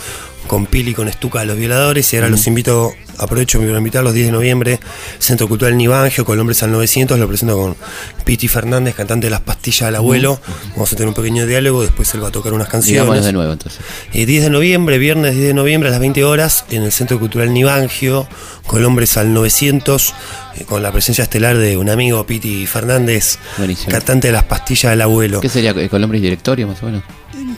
[0.47, 4.13] con Pili y con Estuca los violadores y ahora los invito, aprovecho para invitar los
[4.15, 4.81] 10 de noviembre,
[5.19, 7.77] Centro Cultural Nivangio, Colombres al 900, lo presento con
[8.25, 10.41] Piti Fernández, cantante de Las Pastillas del Abuelo.
[10.73, 13.25] Vamos a tener un pequeño diálogo, después él va a tocar unas canciones.
[13.25, 13.81] De nuevo, entonces.
[14.13, 17.19] Eh, 10 de noviembre, viernes 10 de noviembre a las 20 horas en el Centro
[17.19, 18.29] Cultural Nivangio,
[18.67, 20.15] Colombres al 900,
[20.57, 23.91] eh, con la presencia estelar de un amigo, Piti Fernández, Buenísimo.
[23.91, 25.41] cantante de las pastillas del abuelo.
[25.41, 25.71] ¿Qué sería?
[25.73, 27.03] eh, ¿Colombres directorio, más o menos?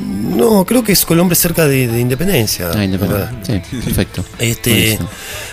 [0.01, 2.71] No, creo que es Colombres cerca de, de Independencia.
[2.75, 3.63] Ah, independiente.
[3.71, 4.25] Sí, perfecto.
[4.39, 5.09] Este, Buenísimo.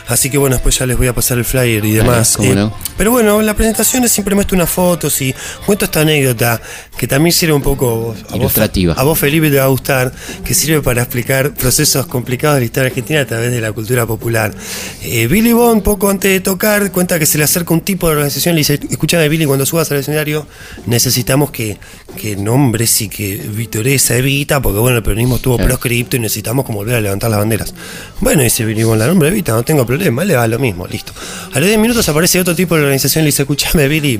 [0.08, 2.38] así que bueno, después ya les voy a pasar el flyer y demás.
[2.42, 2.76] Eh, no.
[2.98, 5.34] Pero bueno, en la presentación siempre muestro unas fotos y
[5.66, 6.62] cuento esta anécdota
[6.98, 8.58] que también sirve un poco a vos,
[8.96, 10.12] a vos Felipe te va a gustar,
[10.44, 14.06] que sirve para explicar procesos complicados de la historia argentina a través de la cultura
[14.06, 14.54] popular.
[15.02, 18.14] Eh, Billy Bond, poco antes de tocar, cuenta que se le acerca un tipo de
[18.14, 20.46] organización y le dice, escúchame Billy, cuando subas al escenario
[20.86, 21.78] necesitamos que,
[22.18, 25.70] que nombres y que vitorees a Evita, porque bueno, el peronismo estuvo Claro.
[25.70, 27.74] proscripto y necesitamos como volver a levantar las banderas.
[28.20, 31.14] Bueno, dice Billy Bond, la nombre Evita, no tengo problema, le va lo mismo, listo.
[31.54, 34.20] A los 10 minutos aparece otro tipo de organización y le dice, escúchame Billy,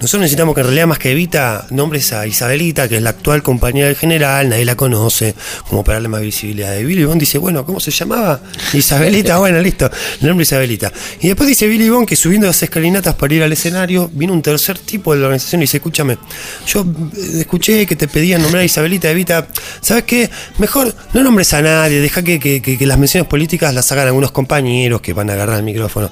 [0.00, 3.42] nosotros necesitamos que en realidad más que Evita nombres a Isabelita, que es la actual
[3.42, 5.34] compañera del general, nadie la conoce,
[5.68, 6.76] como para darle más visibilidad.
[6.76, 8.40] Y Billy Bond dice, bueno, ¿cómo se llamaba?
[8.72, 10.92] Isabelita, bueno, listo, el nombre Isabelita.
[11.20, 14.42] Y después dice Billy Bond que subiendo las escalinatas para ir al escenario, vino un
[14.42, 16.18] tercer tipo de la organización y dice, escúchame,
[16.66, 16.80] yo
[17.16, 19.48] eh, escuché que te pedían nombrar a Isabelita Evita,
[19.80, 20.30] ¿sabes qué?
[20.58, 24.06] Mejor no nombres a nadie, deja que, que- que- que las menciones políticas las hagan
[24.06, 26.10] algunos compañeros que van a agarrar el micrófono.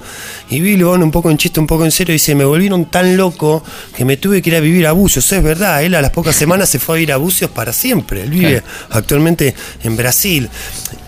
[0.51, 3.63] Y Bond, un poco en chiste, un poco en serio, dice, me volvieron tan loco
[3.97, 5.31] que me tuve que ir a vivir a Bucios.
[5.33, 8.23] Es verdad, él a las pocas semanas se fue a ir a Bucios para siempre.
[8.23, 10.49] Él vive actualmente en Brasil.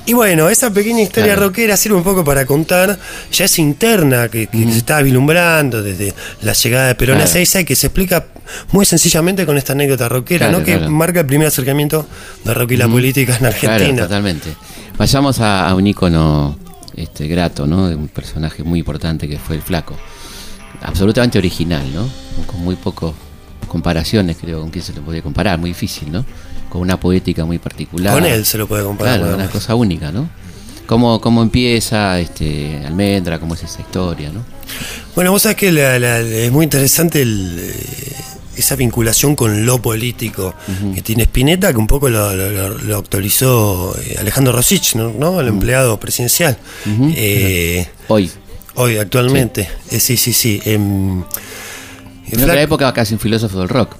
[0.06, 1.48] Y bueno, esa pequeña historia Claro.
[1.48, 2.98] rockera sirve un poco para contar
[3.32, 7.24] ya esa interna que, que se estaba vislumbrando desde la llegada de Perón a.
[7.24, 8.26] Ezeiza y que se explica
[8.72, 10.64] muy sencillamente con esta anécdota rockera, Claro, ¿no?
[10.64, 12.06] que marca el primer acercamiento
[12.44, 14.02] de rock y la política en Claro, Argentina.
[14.02, 14.54] totalmente.
[14.98, 16.58] Vayamos a, a un ícono
[16.94, 17.88] este, grato, ¿no?
[17.88, 19.96] De un personaje muy importante que fue el Flaco.
[20.82, 22.06] Absolutamente original, ¿no?
[22.46, 23.12] Con muy pocas
[23.68, 25.58] comparaciones, creo, con quién se lo podía comparar.
[25.58, 26.24] Muy difícil, ¿no?
[26.74, 28.12] Con una poética muy particular.
[28.14, 29.20] Con él se lo puede comparar.
[29.20, 30.28] Claro, una cosa única, ¿no?
[30.86, 33.38] ¿Cómo, cómo empieza este, Almendra?
[33.38, 34.44] ¿Cómo es esa historia, no?
[35.14, 38.12] Bueno, vos sabés que la- la- es muy interesante el, eh,
[38.56, 40.52] esa vinculación con lo político
[40.96, 45.12] que tiene Spinetta, que un poco lo, lo- actualizó eh, Alejandro Rosich, ¿no?
[45.16, 45.40] ¿no?
[45.40, 46.58] el empleado presidencial.
[47.14, 48.32] Eh, Hoy.
[48.74, 49.68] hoy, actualmente.
[49.92, 50.60] Eh, sí, sí, sí.
[50.64, 51.22] em,
[52.32, 53.94] En otra época casi un filósofo del rock.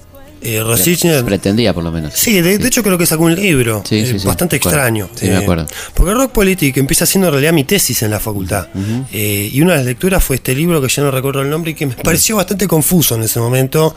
[0.44, 2.12] Eh, Rosichner Pretendía, por lo menos.
[2.14, 5.08] Sí, de, de hecho creo que sacó un libro, Sí, eh, sí, bastante extraño.
[5.14, 5.66] Sí, me acuerdo.
[5.94, 8.68] Porque Rock Politic empieza siendo en realidad mi tesis en la facultad.
[9.12, 11.70] Eh, y una de las lecturas fue este libro que ya no recuerdo el nombre
[11.72, 13.94] y que me pareció bastante confuso en ese momento.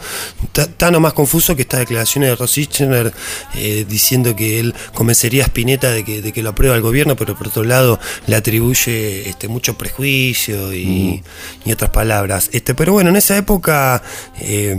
[0.53, 3.11] Ta- Tan o más confuso que estas declaraciones de Rosichner
[3.55, 7.15] eh, diciendo que él convencería a Spinetta de que, de que lo aprueba el gobierno,
[7.15, 11.23] pero por otro lado le atribuye este, mucho prejuicio y,
[11.65, 12.49] y otras palabras.
[12.53, 14.01] Este, pero bueno, en esa época,
[14.39, 14.77] eh,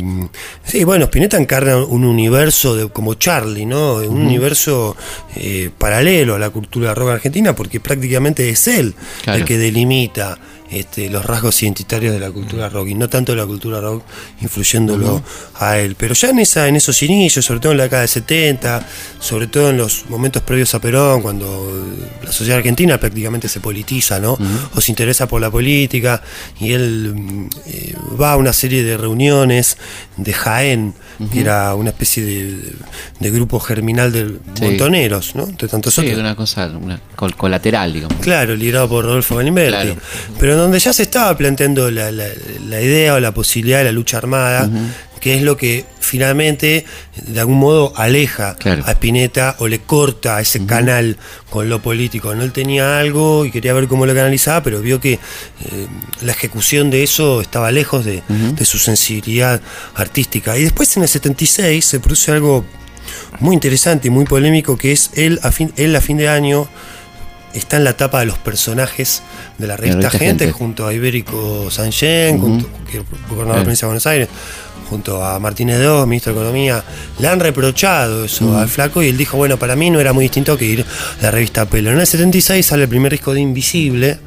[0.64, 3.97] sí, bueno, Spinetta encarna un universo de, como Charlie, ¿no?
[3.97, 4.97] Un universo
[5.37, 9.41] eh, paralelo a la cultura rock argentina, porque prácticamente es él Claro.
[9.41, 10.39] el que delimita
[10.71, 14.03] este, los rasgos identitarios de la cultura rock y no tanto la cultura rock
[14.41, 15.23] influyéndolo
[15.57, 15.95] a él.
[15.97, 18.87] Pero ya en, esa, en esos inicios, sobre todo en la década de 70,
[19.21, 21.71] sobre todo en los momentos previos a Perón, cuando
[22.23, 24.39] la sociedad argentina prácticamente se politiza, ¿no?
[24.75, 26.23] O se interesa por la política,
[26.61, 29.77] y él mm, eh, va a una serie de reuniones
[30.16, 30.95] de Jaén,
[31.33, 32.73] que era una especie de,
[33.21, 34.64] de grupo germinal de Sí.
[34.64, 35.47] montoneros, ¿no?
[35.47, 36.19] De tantos Sí, otros.
[36.19, 38.19] una cosa una col- colateral, digamos.
[38.21, 39.71] Claro, liderado por Rodolfo Galimberti.
[39.71, 39.97] Claro.
[40.39, 42.29] Pero donde ya se estaba planteando la, la-
[42.67, 44.69] la idea o la posibilidad de la lucha armada,
[45.21, 46.85] que es lo que finalmente,
[47.27, 48.83] de algún modo, aleja Claro.
[48.87, 51.17] a Spinetta o le corta ese canal
[51.51, 52.35] con lo político.
[52.35, 55.19] No él tenía algo y quería ver cómo lo canalizaba, pero vio que eh,
[56.23, 59.61] la ejecución de eso estaba lejos de, de su sensibilidad
[59.97, 60.57] artística.
[60.57, 62.65] Y después en el 76 se produce algo
[63.41, 66.69] muy interesante y muy polémico que es él a fin, él a fin de año
[67.55, 69.22] está en la etapa de los personajes
[69.59, 70.53] de la revista, revista Gente, Gente.
[70.59, 71.68] junto a Ibérico
[72.40, 73.62] junto, que es gobernador de la Claro.
[73.62, 74.28] provincia de Buenos Aires,
[74.88, 76.82] junto a Martínez II, ministro de Economía,
[77.18, 80.24] le han reprochado eso al flaco y él dijo, bueno, para mí no era muy
[80.24, 80.84] distinto que ir
[81.20, 81.90] a la revista Pelo.
[81.90, 84.18] En el 76 sale el primer disco de Invisible,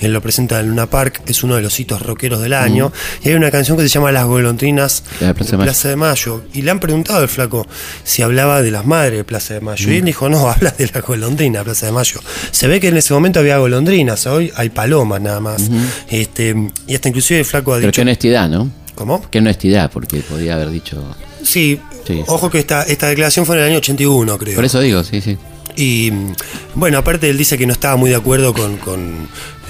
[0.00, 2.92] él lo presenta en Luna Park, es uno de los hitos rockeros del año,
[3.22, 5.62] y hay una canción que se llama Las golondrinas De la Plaza de.
[5.64, 6.42] Plaza de Mayo.
[6.54, 7.66] Y le han preguntado al flaco
[8.04, 9.90] si hablaba de las madres de Plaza de Mayo.
[9.92, 12.20] Y él dijo, no, habla de la golondrina de Plaza de Mayo.
[12.50, 15.70] Se ve que en ese momento había golondrinas, hoy hay palomas nada más.
[16.08, 16.54] este,
[16.86, 17.96] y hasta inclusive el flaco ha Pero dicho...
[17.96, 18.70] qué honestidad, ¿no?
[18.94, 19.22] ¿Cómo?
[19.30, 21.02] Qué honestidad, porque podía haber dicho.
[21.42, 22.22] Sí, Sí.
[22.26, 24.54] ojo que esta, esta declaración fue en el año 81, creo.
[24.56, 25.36] Por eso digo, sí, sí.
[25.76, 26.32] Y mm,
[26.74, 29.28] bueno, aparte él dice que no estaba muy de acuerdo con, con,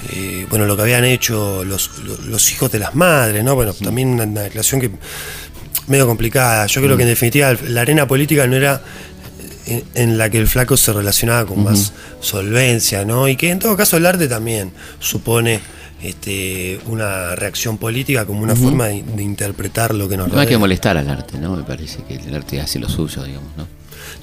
[0.09, 1.91] eh, bueno, lo que habían hecho los,
[2.27, 3.55] los- hijos de las madres, ¿no?
[3.55, 4.91] Bueno, también una, una declaración que
[5.87, 6.65] medio complicada.
[6.67, 8.81] Yo creo que en definitiva la arena política no era
[9.67, 13.27] en, en la que el flaco se relacionaba con más solvencia, ¿no?
[13.27, 15.59] Y que en todo caso el arte también supone
[16.01, 20.47] este, una reacción política como una forma de, de interpretar lo que nos No hay
[20.47, 21.55] que molestar al arte, ¿no?
[21.55, 23.67] Me parece que el arte hace lo suyo, digamos, ¿no?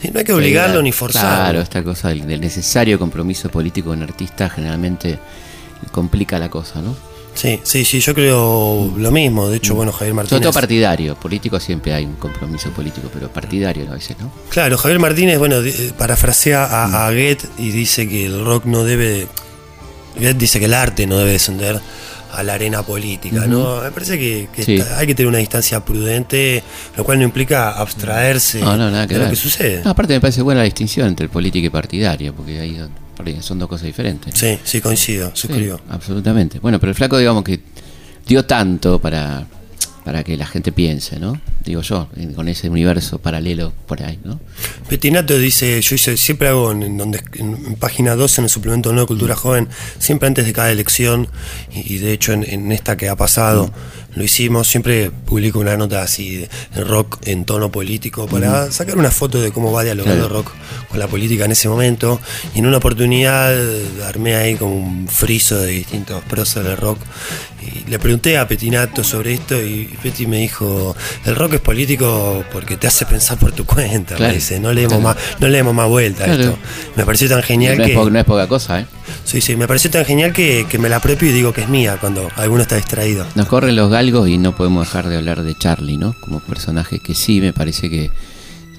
[0.03, 1.29] Sí, no hay que obligarlo Sí, ni forzarlo.
[1.45, 5.19] Claro, esta cosa del, del necesario compromiso político con un artista generalmente
[5.91, 6.97] complica la cosa, ¿no?
[7.35, 9.49] Sí, sí, sí, yo creo lo mismo.
[9.49, 10.43] De hecho, bueno, Javier Sobre Martínez.
[10.43, 14.33] todo partidario, político siempre hay un compromiso político, pero partidario a veces, ¿no?
[14.49, 18.83] Claro, Javier Martínez, bueno, eh, parafrasea a, a Goethe y dice que el rock no
[18.83, 19.29] debe.
[20.17, 21.81] Goethe dice que el arte no debe descender
[22.33, 23.81] a la arena política, ¿no?
[23.83, 24.77] Me parece que, que Sí.
[24.77, 26.63] está- hay que tener una distancia prudente,
[26.97, 29.29] lo cual no implica abstraerse No, no, nada que de ver.
[29.29, 29.83] lo que sucede.
[29.85, 32.79] No, aparte me parece buena la distinción entre político y partidario, porque ahí
[33.41, 34.33] son- dos cosas diferentes.
[34.35, 34.39] ¿no?
[34.41, 35.81] Sí, sí, coincido, Sí, suscribo.
[35.91, 36.59] absolutamente.
[36.61, 37.61] Bueno, pero el flaco, digamos que
[38.27, 39.45] dio tanto para,
[40.05, 41.41] para que la gente piense, ¿no?
[41.65, 44.41] Digo yo, con ese universo paralelo por ahí, ¿no?
[44.89, 48.93] Petinato dice, yo hice, siempre hago en, donde, en, en página 2 en el suplemento
[48.93, 49.69] nuevo de Cultura Joven,
[49.99, 51.29] siempre antes de cada elección,
[51.73, 53.71] y, de hecho en esta que ha pasado
[54.19, 58.99] lo hicimos, siempre publico una nota así de, de rock en tono político para sacar
[58.99, 60.43] una foto de cómo va dialogando Claro.
[60.43, 60.53] rock
[60.89, 62.21] con la política en ese momento.
[62.55, 63.57] Y en una oportunidad
[64.07, 66.99] armé ahí como un friso de distintos próceres del rock.
[67.63, 72.45] Y le pregunté a Petinato sobre esto y Peti me dijo, el rock es político
[72.53, 74.31] porque te hace pensar por tu cuenta, Claro.
[74.33, 75.15] me dice, no le demos Claro.
[75.19, 76.57] más, no le demos más vuelta a esto.
[76.97, 77.91] Me pareció tan genial no, que.
[77.93, 78.87] es po- no es poca cosa, ¿eh?
[79.25, 81.69] Sí, sí, me pareció tan genial que, que me la apropio y digo que es
[81.69, 83.27] mía cuando alguno está distraído.
[83.35, 86.15] Nos corren los galgos y no podemos dejar de hablar de Charlie, ¿no?
[86.21, 88.11] Como personaje que sí me parece que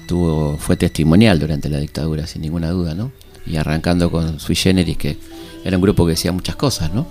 [0.06, 3.12] tuvo, fue testimonial durante la dictadura, sin ninguna duda, ¿no?
[3.46, 5.16] Y arrancando con Sui Generis, que
[5.64, 7.06] era un grupo que decía muchas cosas, ¿no?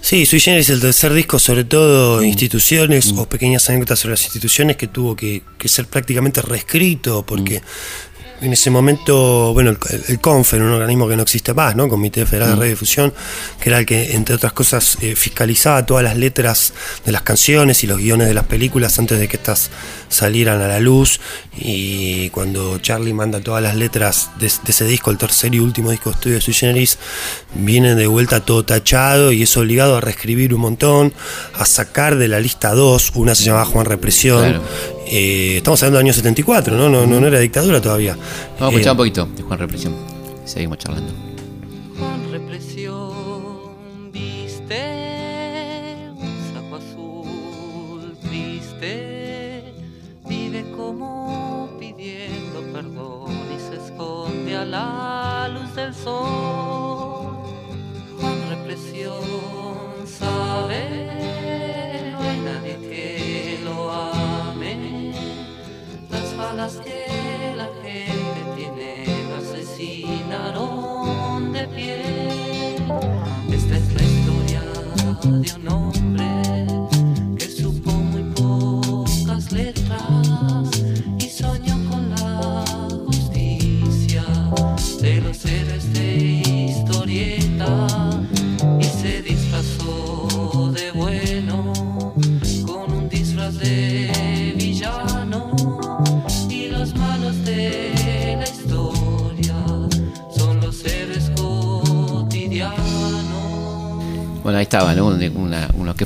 [0.00, 4.76] Sí, Sui Generis, el tercer disco, sobre todo instituciones o pequeñas anécdotas sobre las instituciones
[4.76, 7.62] que tuvo que, que ser prácticamente reescrito porque
[8.40, 9.78] en ese momento, bueno, el,
[10.08, 11.88] el CONFER, un organismo que no existe más, ¿no?
[11.88, 13.14] Comité Federal de Radiodifusión,
[13.60, 16.72] que era el que, entre otras cosas, eh, fiscalizaba todas las letras
[17.04, 19.70] de las canciones y los guiones de las películas antes de que estas
[20.08, 21.20] salieran a la luz.
[21.56, 25.90] Y cuando Charlie manda todas las letras de, de ese disco, el tercer y último
[25.90, 26.98] disco de estudio de Sui Generis,
[27.54, 31.14] vienen de vuelta todo tachado y es obligado a reescribir un montón,
[31.54, 34.40] a sacar de la lista dos, una se llamaba Juan Represión.
[34.40, 34.95] Claro.
[35.08, 36.88] Eh, estamos hablando del año 74, ¿no?
[36.88, 38.14] No, no, no era dictadura todavía.
[38.14, 39.94] Vamos a Eh, escuchar un poquito de Juan Represión.
[40.44, 41.12] Seguimos charlando.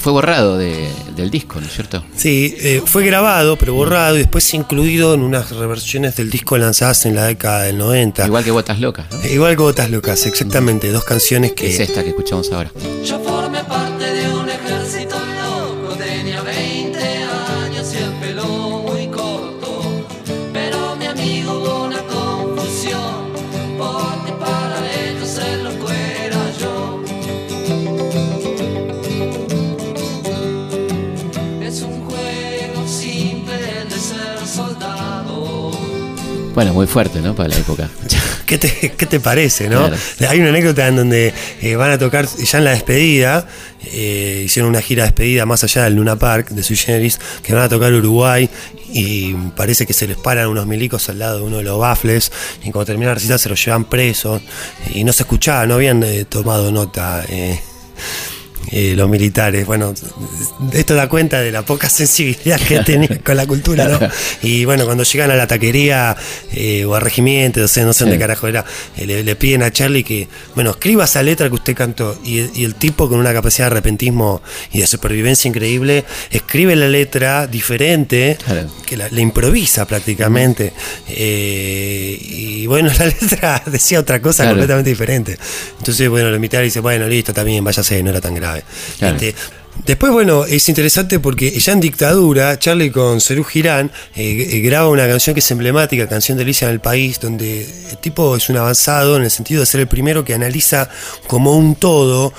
[0.00, 2.02] Que fue borrado de- del disco, ¿no es cierto?
[2.16, 7.04] Sí, eh, fue grabado, pero borrado y después incluido en unas reversiones del disco lanzadas
[7.04, 8.24] en la década del 90.
[8.26, 9.20] Igual que Botas Locas, ¿no?
[9.22, 10.90] Eh, Igual que Botas Locas, exactamente.
[10.90, 12.70] Dos canciones Que es esta que escuchamos ahora.
[13.04, 13.19] Yo
[36.60, 37.34] Bueno, muy fuerte, ¿no?
[37.34, 37.88] Para la época.
[38.44, 39.78] ¿Qué te, qué te parece, no?
[39.78, 39.96] Claro.
[40.28, 41.32] Hay una anécdota en donde
[41.62, 43.48] eh, van a tocar ya en la despedida.
[43.84, 47.54] eh, hicieron una gira de despedida más allá del Luna Park de Sui Generis, que
[47.54, 48.50] van a tocar Uruguay
[48.92, 52.30] y parece que se les paran unos milicos al lado de uno de los bafles
[52.62, 54.42] y cuando termina la recita se los llevan presos
[54.92, 57.24] y no se escuchaba, no habían eh, tomado nota.
[58.72, 59.66] Eh, los militares.
[59.66, 59.92] Bueno,
[60.72, 63.98] esto da cuenta de la poca sensibilidad que tenían con la cultura, ¿no?
[64.42, 66.16] Y bueno, cuando llegan a la taquería
[66.52, 68.20] eh, o al regimiento, no sé, no sé dónde Sí.
[68.20, 68.64] carajo era,
[68.96, 72.18] eh, le, le piden a Charlie que, bueno, escriba esa letra que usted cantó.
[72.24, 74.42] Y, el- y el tipo con una capacidad de arrepentismo
[74.72, 78.68] y de supervivencia increíble, escribe la letra diferente, Claro.
[78.86, 80.72] que la, la improvisa prácticamente.
[81.08, 84.56] Y bueno, la letra decía otra cosa Claro.
[84.56, 85.36] completamente diferente.
[85.78, 88.59] Entonces, bueno, el militar dice, bueno, listo, bien, váyase, no era tan grave.
[88.98, 89.18] Claro.
[89.86, 94.88] Después, bueno, es interesante porque ya en dictadura, Charlie con Cerú Girán eh, eh, graba
[94.88, 98.48] una canción que es emblemática, Canción de Alicia en el País, donde el tipo es
[98.48, 100.88] un avanzado en el sentido de ser el primero que analiza
[101.26, 102.32] como un todo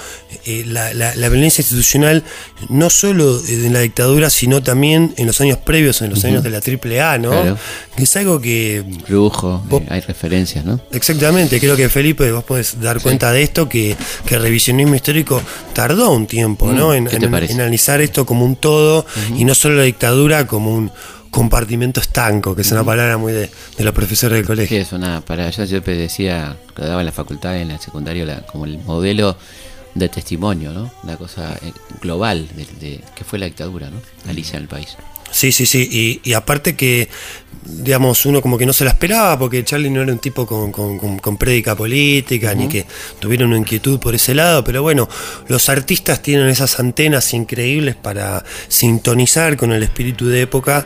[0.45, 2.23] eh, la, la- la violencia institucional,
[2.69, 6.49] no solo en la dictadura, sino también en los años previos, en los años de
[6.51, 7.31] la AAA, ¿no?
[7.31, 7.57] Claro.
[7.97, 10.79] Que es algo que Lujo, Vos- eh, hay referencias, ¿no?
[10.91, 15.41] Exactamente, creo que Felipe, vos podés dar cuenta de esto, que, que el revisionismo histórico
[15.73, 16.93] tardó un tiempo, Mm, ¿no?
[16.93, 17.30] En, ¿qué te en- parece?
[17.39, 19.05] En analizar esto como un todo
[19.38, 20.91] y no solo la dictadura como un
[21.32, 24.77] compartimento estanco, que es una palabra muy de, de los profesores del Sí, colegio.
[24.82, 28.41] eso nada, para yo siempre decía, que daba en la facultad, en la secundaria, la-
[28.45, 29.38] como el modelo
[29.95, 30.91] de testimonio, ¿no?
[31.03, 31.71] Una cosa eh,
[32.01, 33.97] global de, de- que fue la dictadura, ¿no?
[34.29, 34.97] Alicia en el país.
[35.32, 35.88] Sí, sí, sí.
[36.23, 37.07] Y, y aparte que,
[37.65, 40.71] digamos, uno como que no se la esperaba, porque Charlie no era un tipo con,
[40.71, 42.86] con, con- con prédica política, ni que
[43.19, 45.07] tuviera una inquietud por ese lado, pero bueno,
[45.47, 50.86] los artistas tienen esas antenas increíbles para sintonizar con el espíritu de época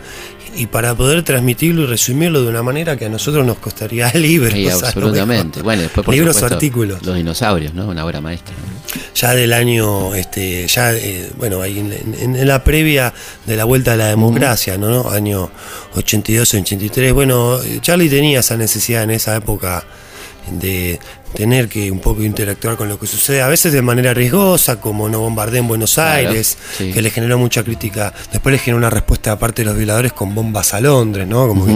[0.58, 4.54] y para poder transmitirlo y resumirlo de una manera que a nosotros nos costaría libros.
[4.54, 5.62] Sí, absolutamente.
[5.62, 7.06] Bueno, después por libros o artículos.
[7.06, 7.88] Los dinosaurios, ¿no?
[7.88, 8.54] Una obra maestra.
[8.56, 8.75] ¿no?
[9.14, 13.14] Ya del año, este, ya, eh, bueno, ahí en, la previa
[13.46, 15.10] de la vuelta a la democracia, ¿no?
[15.10, 15.50] Año
[15.96, 17.14] 82, 83.
[17.14, 19.84] Bueno, eh, Charlie tenía esa necesidad en esa época
[20.52, 21.00] de
[21.36, 25.10] tener que un poco interactuar con lo que sucede, a veces de manera riesgosa, como
[25.10, 26.92] no bombardea en Buenos Claro, Aires, sí.
[26.94, 28.14] que le generó mucha crítica.
[28.32, 31.48] Después le generó una respuesta aparte de los violadores con bombas a Londres, ¿no?
[31.48, 31.74] Como que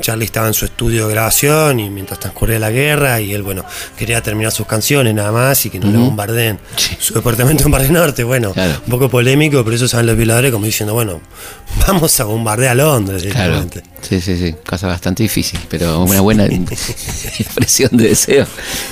[0.00, 3.64] Charlie estaba en su estudio de grabación y mientras transcurría la guerra y él, bueno,
[3.96, 6.58] quería terminar sus canciones nada más y que no le bombardeen
[6.98, 8.24] su departamento en Barrio Norte.
[8.24, 8.74] Bueno, Claro.
[8.84, 11.20] un poco polémico, pero eso saben los violadores como diciendo, bueno,
[11.86, 13.24] vamos a bombardear a Londres.
[13.32, 13.64] Claro.
[14.00, 14.54] Sí, sí, sí.
[14.66, 18.46] Cosa bastante difícil, pero una buena expresión de deseo.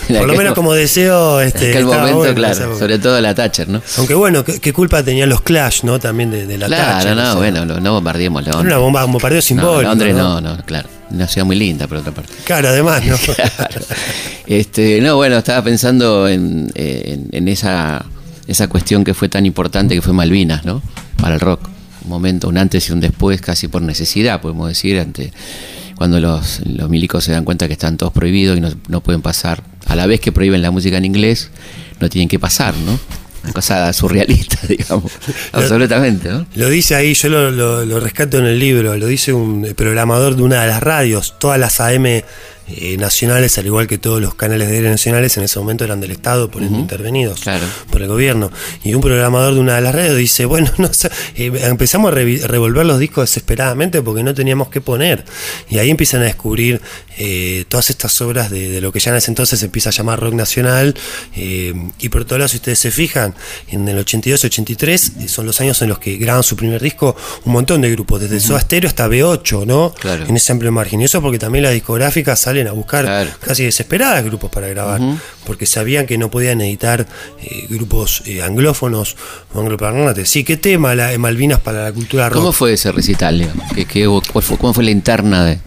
[0.09, 2.37] En Por lo aquel menos mo- como deseo, en este, aquel estaba momento, bueno en
[2.37, 2.79] claro.
[2.79, 3.81] Sobre todo la Thatcher, ¿no?
[3.99, 5.99] Aunque bueno, ¿qué, culpa tenían los Clash, ¿no?
[5.99, 8.73] También de, de la Claro, Thatcher, no, o sea, bueno, no, no bombardeemos Era Londres.
[8.75, 9.83] una bomba, un bombardeo No, simbólico.
[9.83, 10.41] Londres ¿no?
[10.41, 10.89] no, no, claro.
[11.11, 12.33] Una ciudad muy linda, por otra parte.
[12.45, 13.17] Claro, además, ¿no?
[13.37, 13.81] Claro.
[14.47, 18.05] Este, no, bueno, estaba pensando en, en- en esa,
[18.47, 20.83] esa cuestión que fue tan importante que fue Malvinas, ¿no?
[21.21, 21.69] Para el rock.
[22.07, 25.33] Un momento, un antes y un después, casi por necesidad, podemos decir, ante
[25.97, 29.23] cuando los, los milicos se dan cuenta que están todos prohibidos y no, no pueden
[29.23, 31.51] pasar, a la vez que prohíben la música en inglés,
[32.01, 32.99] no tienen que pasar, ¿no?
[33.45, 35.11] Una cosa surrealista, digamos,
[35.53, 36.47] absolutamente, ¿no?
[36.55, 40.37] Lo dice ahí, yo lo, lo- lo rescato en el libro, lo dice un programador
[40.37, 42.07] de una de las radios, todas las AM
[42.69, 46.01] eh, nacionales, al igual que todos los canales de aire nacionales, en ese momento eran
[46.01, 47.65] del Estado, por intervenidos Claro.
[47.91, 48.51] por el gobierno.
[48.83, 50.91] Y un programador de una de las radios dice, bueno, no
[51.37, 55.25] eh, empezamos a revolver los discos desesperadamente porque no teníamos qué poner.
[55.69, 56.81] Y ahí empiezan a descubrir
[57.19, 59.93] eh, todas estas obras de, de lo que ya en ese entonces se empieza a
[59.93, 60.95] llamar rock nacional.
[61.37, 63.35] eh, y por todos lados, si ustedes se fijan,
[63.69, 67.53] en el 82-83 eh, son los años en los que graban su primer disco un
[67.53, 69.95] montón de grupos, desde Soda Stereo hasta B8, ¿no?
[69.99, 70.25] Claro.
[70.27, 71.01] En ese amplio margen.
[71.01, 73.31] Y eso porque también las discográficas salen a buscar Claro.
[73.41, 75.01] casi desesperadas grupos para grabar,
[75.45, 77.07] porque sabían que no podían editar
[77.43, 79.17] eh, grupos eh, anglófonos
[79.55, 80.29] o angloparlantes.
[80.29, 82.39] Sí, ¿qué tema la, eh, Malvinas para la cultura rock?
[82.39, 83.67] ¿Cómo fue ese recital, digamos?
[83.75, 85.59] ¿Qué, qué hubo- cuál fue, ¿Cómo fue la interna de,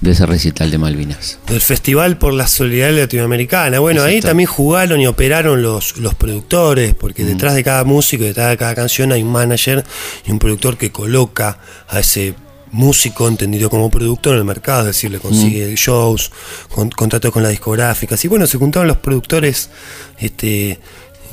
[0.00, 1.38] de ese recital de Malvinas?
[1.48, 3.80] Del Festival por la Solidaridad Latinoamericana.
[3.80, 8.50] Bueno, ahí también jugaron y operaron los, los productores, porque detrás de cada músico, detrás
[8.50, 9.84] de cada canción hay un manager
[10.26, 11.58] y un productor que coloca
[11.88, 12.34] a ese
[12.72, 16.30] músico entendido como productor en el mercado, es decir, le consigue shows,
[16.70, 18.24] con, contratos con las discográficas.
[18.24, 19.70] Y bueno, se juntaron los productores
[20.18, 20.78] este,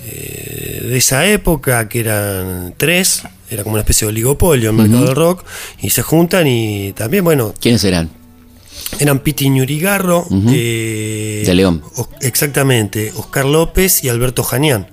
[0.07, 4.89] eh, de esa época, que eran tres, era como una especie de oligopolio en el
[4.89, 5.45] mercado del rock,
[5.81, 8.24] y se juntan y también, bueno, ¿Quiénes eran?
[8.99, 11.81] Eran Piti Ñurigarro, eh, De León.
[11.97, 14.88] O- exactamente, Oscar López y Alberto Janián.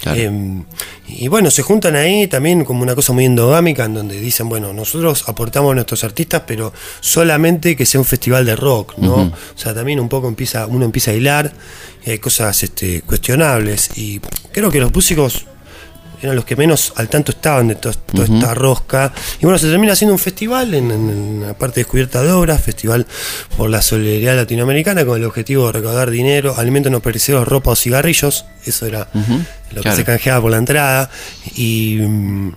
[0.00, 0.20] Claro.
[0.20, 0.62] Eh,
[1.08, 4.72] y bueno, se juntan ahí también como una cosa muy endogámica en donde dicen, bueno,
[4.72, 9.14] nosotros aportamos a nuestros artistas, pero solamente que sea un festival de rock, ¿no?
[9.14, 11.52] O sea, también un poco empieza, uno empieza a hilar
[12.04, 13.90] y hay cosas este, cuestionables.
[13.96, 14.20] Y
[14.52, 15.46] creo que los músicos
[16.22, 19.12] eran los que menos al tanto estaban de to- toda esta rosca.
[19.40, 23.06] Y bueno, se termina haciendo un festival en, en- la parte descubierta de obras, festival
[23.56, 27.76] por la solidaridad latinoamericana, con el objetivo de recaudar dinero, alimentos no perecederos, ropa o
[27.76, 28.44] cigarrillos.
[28.64, 29.82] Eso era lo claro.
[29.82, 31.10] que se canjeaba por la entrada.
[31.54, 32.52] Y mm,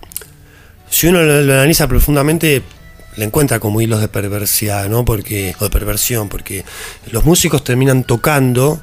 [0.89, 2.63] si uno lo, lo analiza profundamente,
[3.17, 5.03] le encuentra como hilos de perversidad, ¿no?
[5.05, 6.63] Porque, o de perversión, porque
[7.11, 8.81] los músicos terminan tocando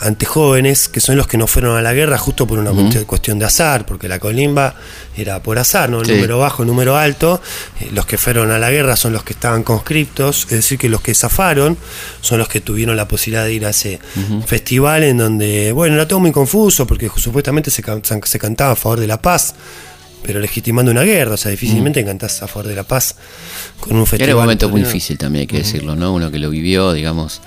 [0.00, 3.04] ante jóvenes que son los que no fueron a la guerra justo por una cuestión-
[3.04, 4.74] cuestión de azar, porque la colimba
[5.16, 6.00] era por azar, ¿no?
[6.00, 6.12] El Sí.
[6.14, 7.40] número bajo, el número alto.
[7.80, 10.88] Eh, los que fueron a la guerra son los que estaban conscriptos, es decir, que
[10.88, 11.76] los que zafaron
[12.20, 13.98] son los que tuvieron la posibilidad de ir a ese
[14.46, 18.76] festival en donde, bueno, era todo muy confuso porque supuestamente se, can- se cantaba a
[18.76, 19.54] favor de la paz
[20.26, 23.14] pero legitimando una guerra, o sea, difícilmente cantás a favor de la paz
[23.78, 24.30] con un festival.
[24.30, 26.14] Era un momento muy difícil también, hay que decirlo, ¿no?
[26.14, 27.42] Uno que lo vivió, digamos,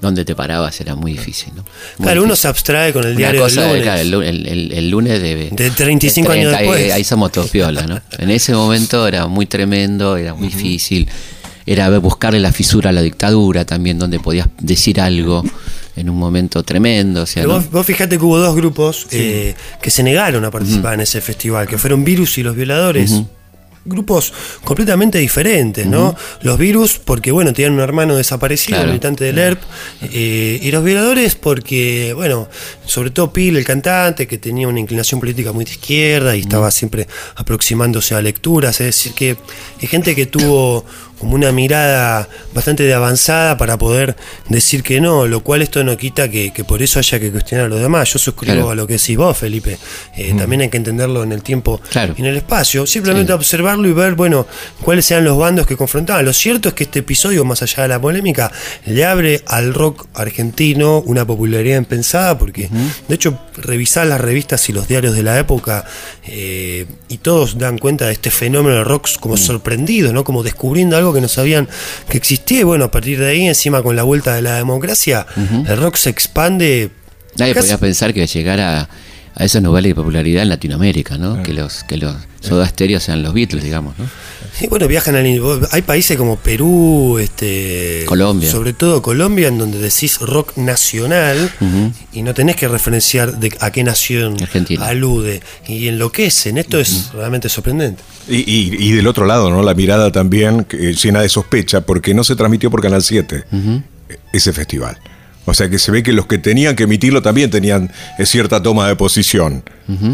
[0.00, 1.62] donde te parabas era muy difícil, ¿no?
[1.98, 3.82] Muy Claro, uno se abstrae con el diario cosa, del lunes.
[3.84, 6.92] claro, el, lu- el- el- el lunes de, De 35 años ahí- después.
[6.92, 8.00] Ahí, somos todos piola, ¿no?
[8.18, 11.08] En ese momento era muy tremendo, era muy difícil.
[11.66, 15.44] Era buscarle la fisura a la dictadura también, donde podías decir algo
[15.94, 17.22] en un momento tremendo.
[17.22, 17.50] O sea, ¿no?
[17.50, 21.20] vos, vos fijate que hubo dos grupos eh, que se negaron a participar en ese
[21.20, 23.12] festival, que fueron Virus y los Violadores.
[23.84, 26.14] Grupos completamente diferentes, ¿no?
[26.42, 28.88] Los virus, porque bueno, tenían un hermano desaparecido, Claro.
[28.88, 29.62] militante del ERP,
[30.12, 32.48] eh, y los violadores, porque, bueno,
[32.84, 36.70] sobre todo Pil, el cantante, que tenía una inclinación política muy de izquierda y estaba
[36.70, 39.36] siempre aproximándose a lecturas, es decir, que
[39.80, 40.84] hay gente que tuvo
[41.20, 44.16] como una mirada bastante de avanzada para poder
[44.48, 47.66] decir que no, lo cual esto no quita que, que por eso haya que cuestionar
[47.66, 48.12] a los demás.
[48.12, 48.70] Yo suscribo Claro.
[48.70, 49.78] a lo que decís vos, Felipe.
[50.16, 52.14] Eh, También hay que entenderlo en el tiempo Claro.
[52.16, 52.86] y en el espacio.
[52.86, 53.36] Simplemente Sí.
[53.36, 54.46] observarlo y ver, bueno,
[54.82, 56.24] cuáles eran los bandos que confrontaban.
[56.24, 58.50] Lo cierto es que este episodio, más allá de la polémica,
[58.86, 62.68] le abre al rock argentino una popularidad impensada, porque
[63.08, 65.84] de hecho, revisar las revistas y los diarios de la época
[66.26, 70.24] eh, y todos dan cuenta de este fenómeno del rock como sorprendido, ¿no?
[70.24, 71.68] Como descubriendo algo que no sabían
[72.08, 72.60] que existía.
[72.60, 75.96] Y bueno, a partir de ahí, encima con la vuelta de la democracia, el rock
[75.96, 76.90] se expande.
[77.36, 78.88] Nadie casi- podía pensar que llegara
[79.34, 81.42] a esos niveles de popularidad en Latinoamérica, ¿no?
[81.42, 84.06] Que los que los Soda Stereo sean los Beatles, digamos, ¿no?
[84.58, 85.26] Sí, bueno, viajan al.
[85.70, 88.50] Hay países como Perú, este, Colombia.
[88.50, 91.50] Sobre todo Colombia, en donde decís rock nacional
[92.12, 94.86] y no tenés que referenciar de a qué nación Argentina.
[94.86, 95.40] alude.
[95.68, 96.58] Y enloquecen.
[96.58, 98.02] Esto es realmente sorprendente.
[98.30, 99.62] Y, y- y del otro lado, ¿no?
[99.62, 103.44] La mirada también que, llena de sospecha, porque no se transmitió por Canal 7
[104.32, 104.98] ese festival.
[105.46, 108.62] O sea que se ve que los que tenían que emitirlo también tenían eh, cierta
[108.62, 109.64] toma de posición.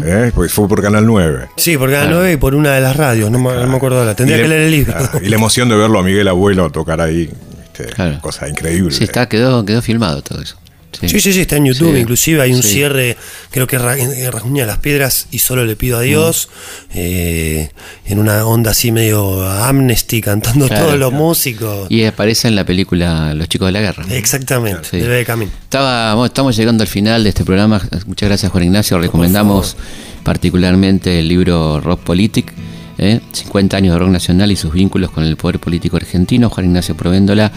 [0.03, 0.31] ¿eh?
[0.33, 1.49] Porque fue por Canal 9.
[1.57, 3.29] Sí, por Canal 9 y por una de las radios.
[3.29, 4.15] No, me- no me acuerdo ahora.
[4.15, 4.93] Tendría Y que la- leer el libro.
[4.97, 7.29] claro, y la emoción de verlo a Miguel Abuelo tocar ahí.
[7.63, 8.19] este, Claro.
[8.21, 8.91] Cosa increíble.
[8.91, 10.57] Sí, está, quedó, quedó filmado todo eso.
[11.01, 11.93] Sí, sí, sí, está en YouTube.
[11.93, 11.99] Sí.
[12.01, 12.69] Inclusive hay un Sí.
[12.69, 13.17] cierre,
[13.51, 16.49] creo que es Ra- en Rasguña de las Piedras y solo le pido a Dios.
[16.49, 16.93] Mm.
[16.95, 17.69] eh,
[18.05, 21.23] en una onda así medio amnesty, cantando Claro, todos los claro.
[21.23, 21.91] músicos.
[21.91, 24.05] Y aparece en la película Los chicos de la guerra.
[24.09, 24.97] Exactamente, Sí.
[24.97, 25.21] de.
[25.21, 27.81] Estaba, bueno, estamos llegando al final de este programa.
[28.05, 28.97] Muchas gracias, Juan Ignacio.
[28.99, 29.75] Recomendamos
[30.23, 32.53] particularmente el libro Rock Politic,
[32.97, 33.19] ¿eh?
[33.31, 36.49] 50 años de rock nacional y sus vínculos con el poder político argentino.
[36.49, 37.51] Juan Ignacio Provéndola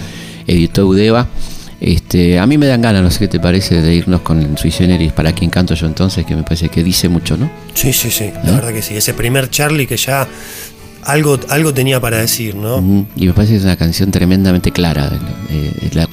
[0.46, 1.28] editó Udeva.
[1.80, 4.70] Este, a mí me dan ganas, no sé qué te parece, de irnos con Sui
[4.70, 7.50] Generis para quien canto yo entonces, que me parece que dice mucho, ¿no?
[7.74, 8.96] Sí, sí, sí, la verdad que sí.
[8.96, 10.28] Ese primer Charlie que ya
[11.04, 12.76] algo, algo tenía para decir, ¿no?
[12.76, 16.08] Ujú, Y me parece que es una canción tremendamente clara de, de- de la-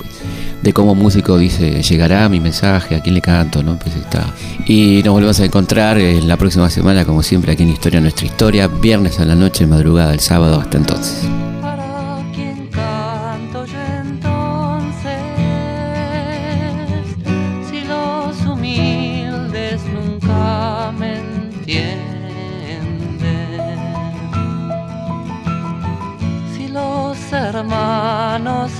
[0.63, 3.78] de cómo músico dice, llegará mi mensaje, a quién le canto, ¿no?
[3.78, 4.34] Pues está.
[4.65, 8.26] Y nos volvemos a encontrar eh, la próxima semana, como siempre, aquí en Historia Nuestra
[8.26, 11.20] Historia, viernes a la noche, madrugada el sábado, hasta entonces.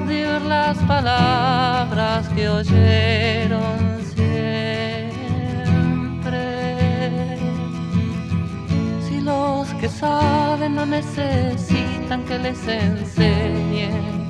[0.08, 4.38] de oír las palabras que oyeron siempre
[9.08, 14.28] si los que saben no necesitan que les enseñen.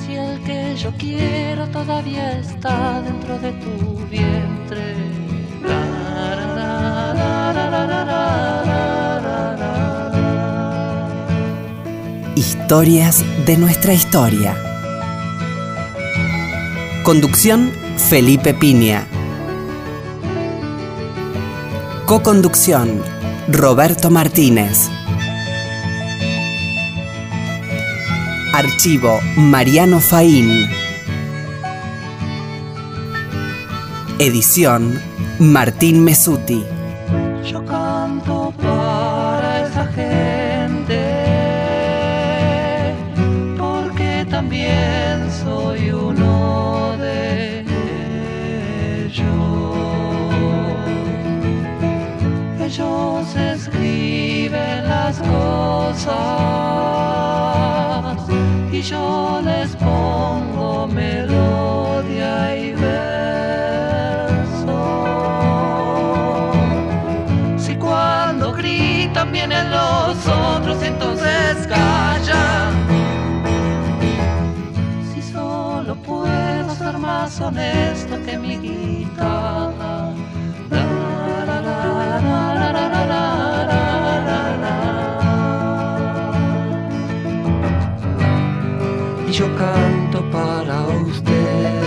[0.00, 5.23] Si el que yo quiero todavía está dentro de tu vientre.
[12.36, 14.56] Historias de nuestra historia.
[17.04, 19.06] Conducción Felipe Piña.
[22.06, 23.02] Coconducción
[23.48, 24.88] Roberto Martínez.
[28.52, 30.68] Archivo Mariano Faín.
[34.18, 35.00] Edición
[35.38, 36.64] Martín Mesuti.
[37.44, 41.00] Yo canto para esa gente
[43.58, 47.60] porque también soy uno de
[49.06, 49.24] ellos.
[52.60, 56.14] Ellos escriben las cosas
[58.72, 59.33] y yo
[77.50, 80.12] deshonesta que mi guitarra.
[89.28, 91.82] Y yo canto para usted,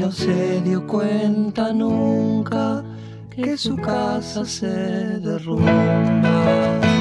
[0.03, 2.83] no se dio cuenta nunca
[3.31, 6.92] que su casa se derrumba.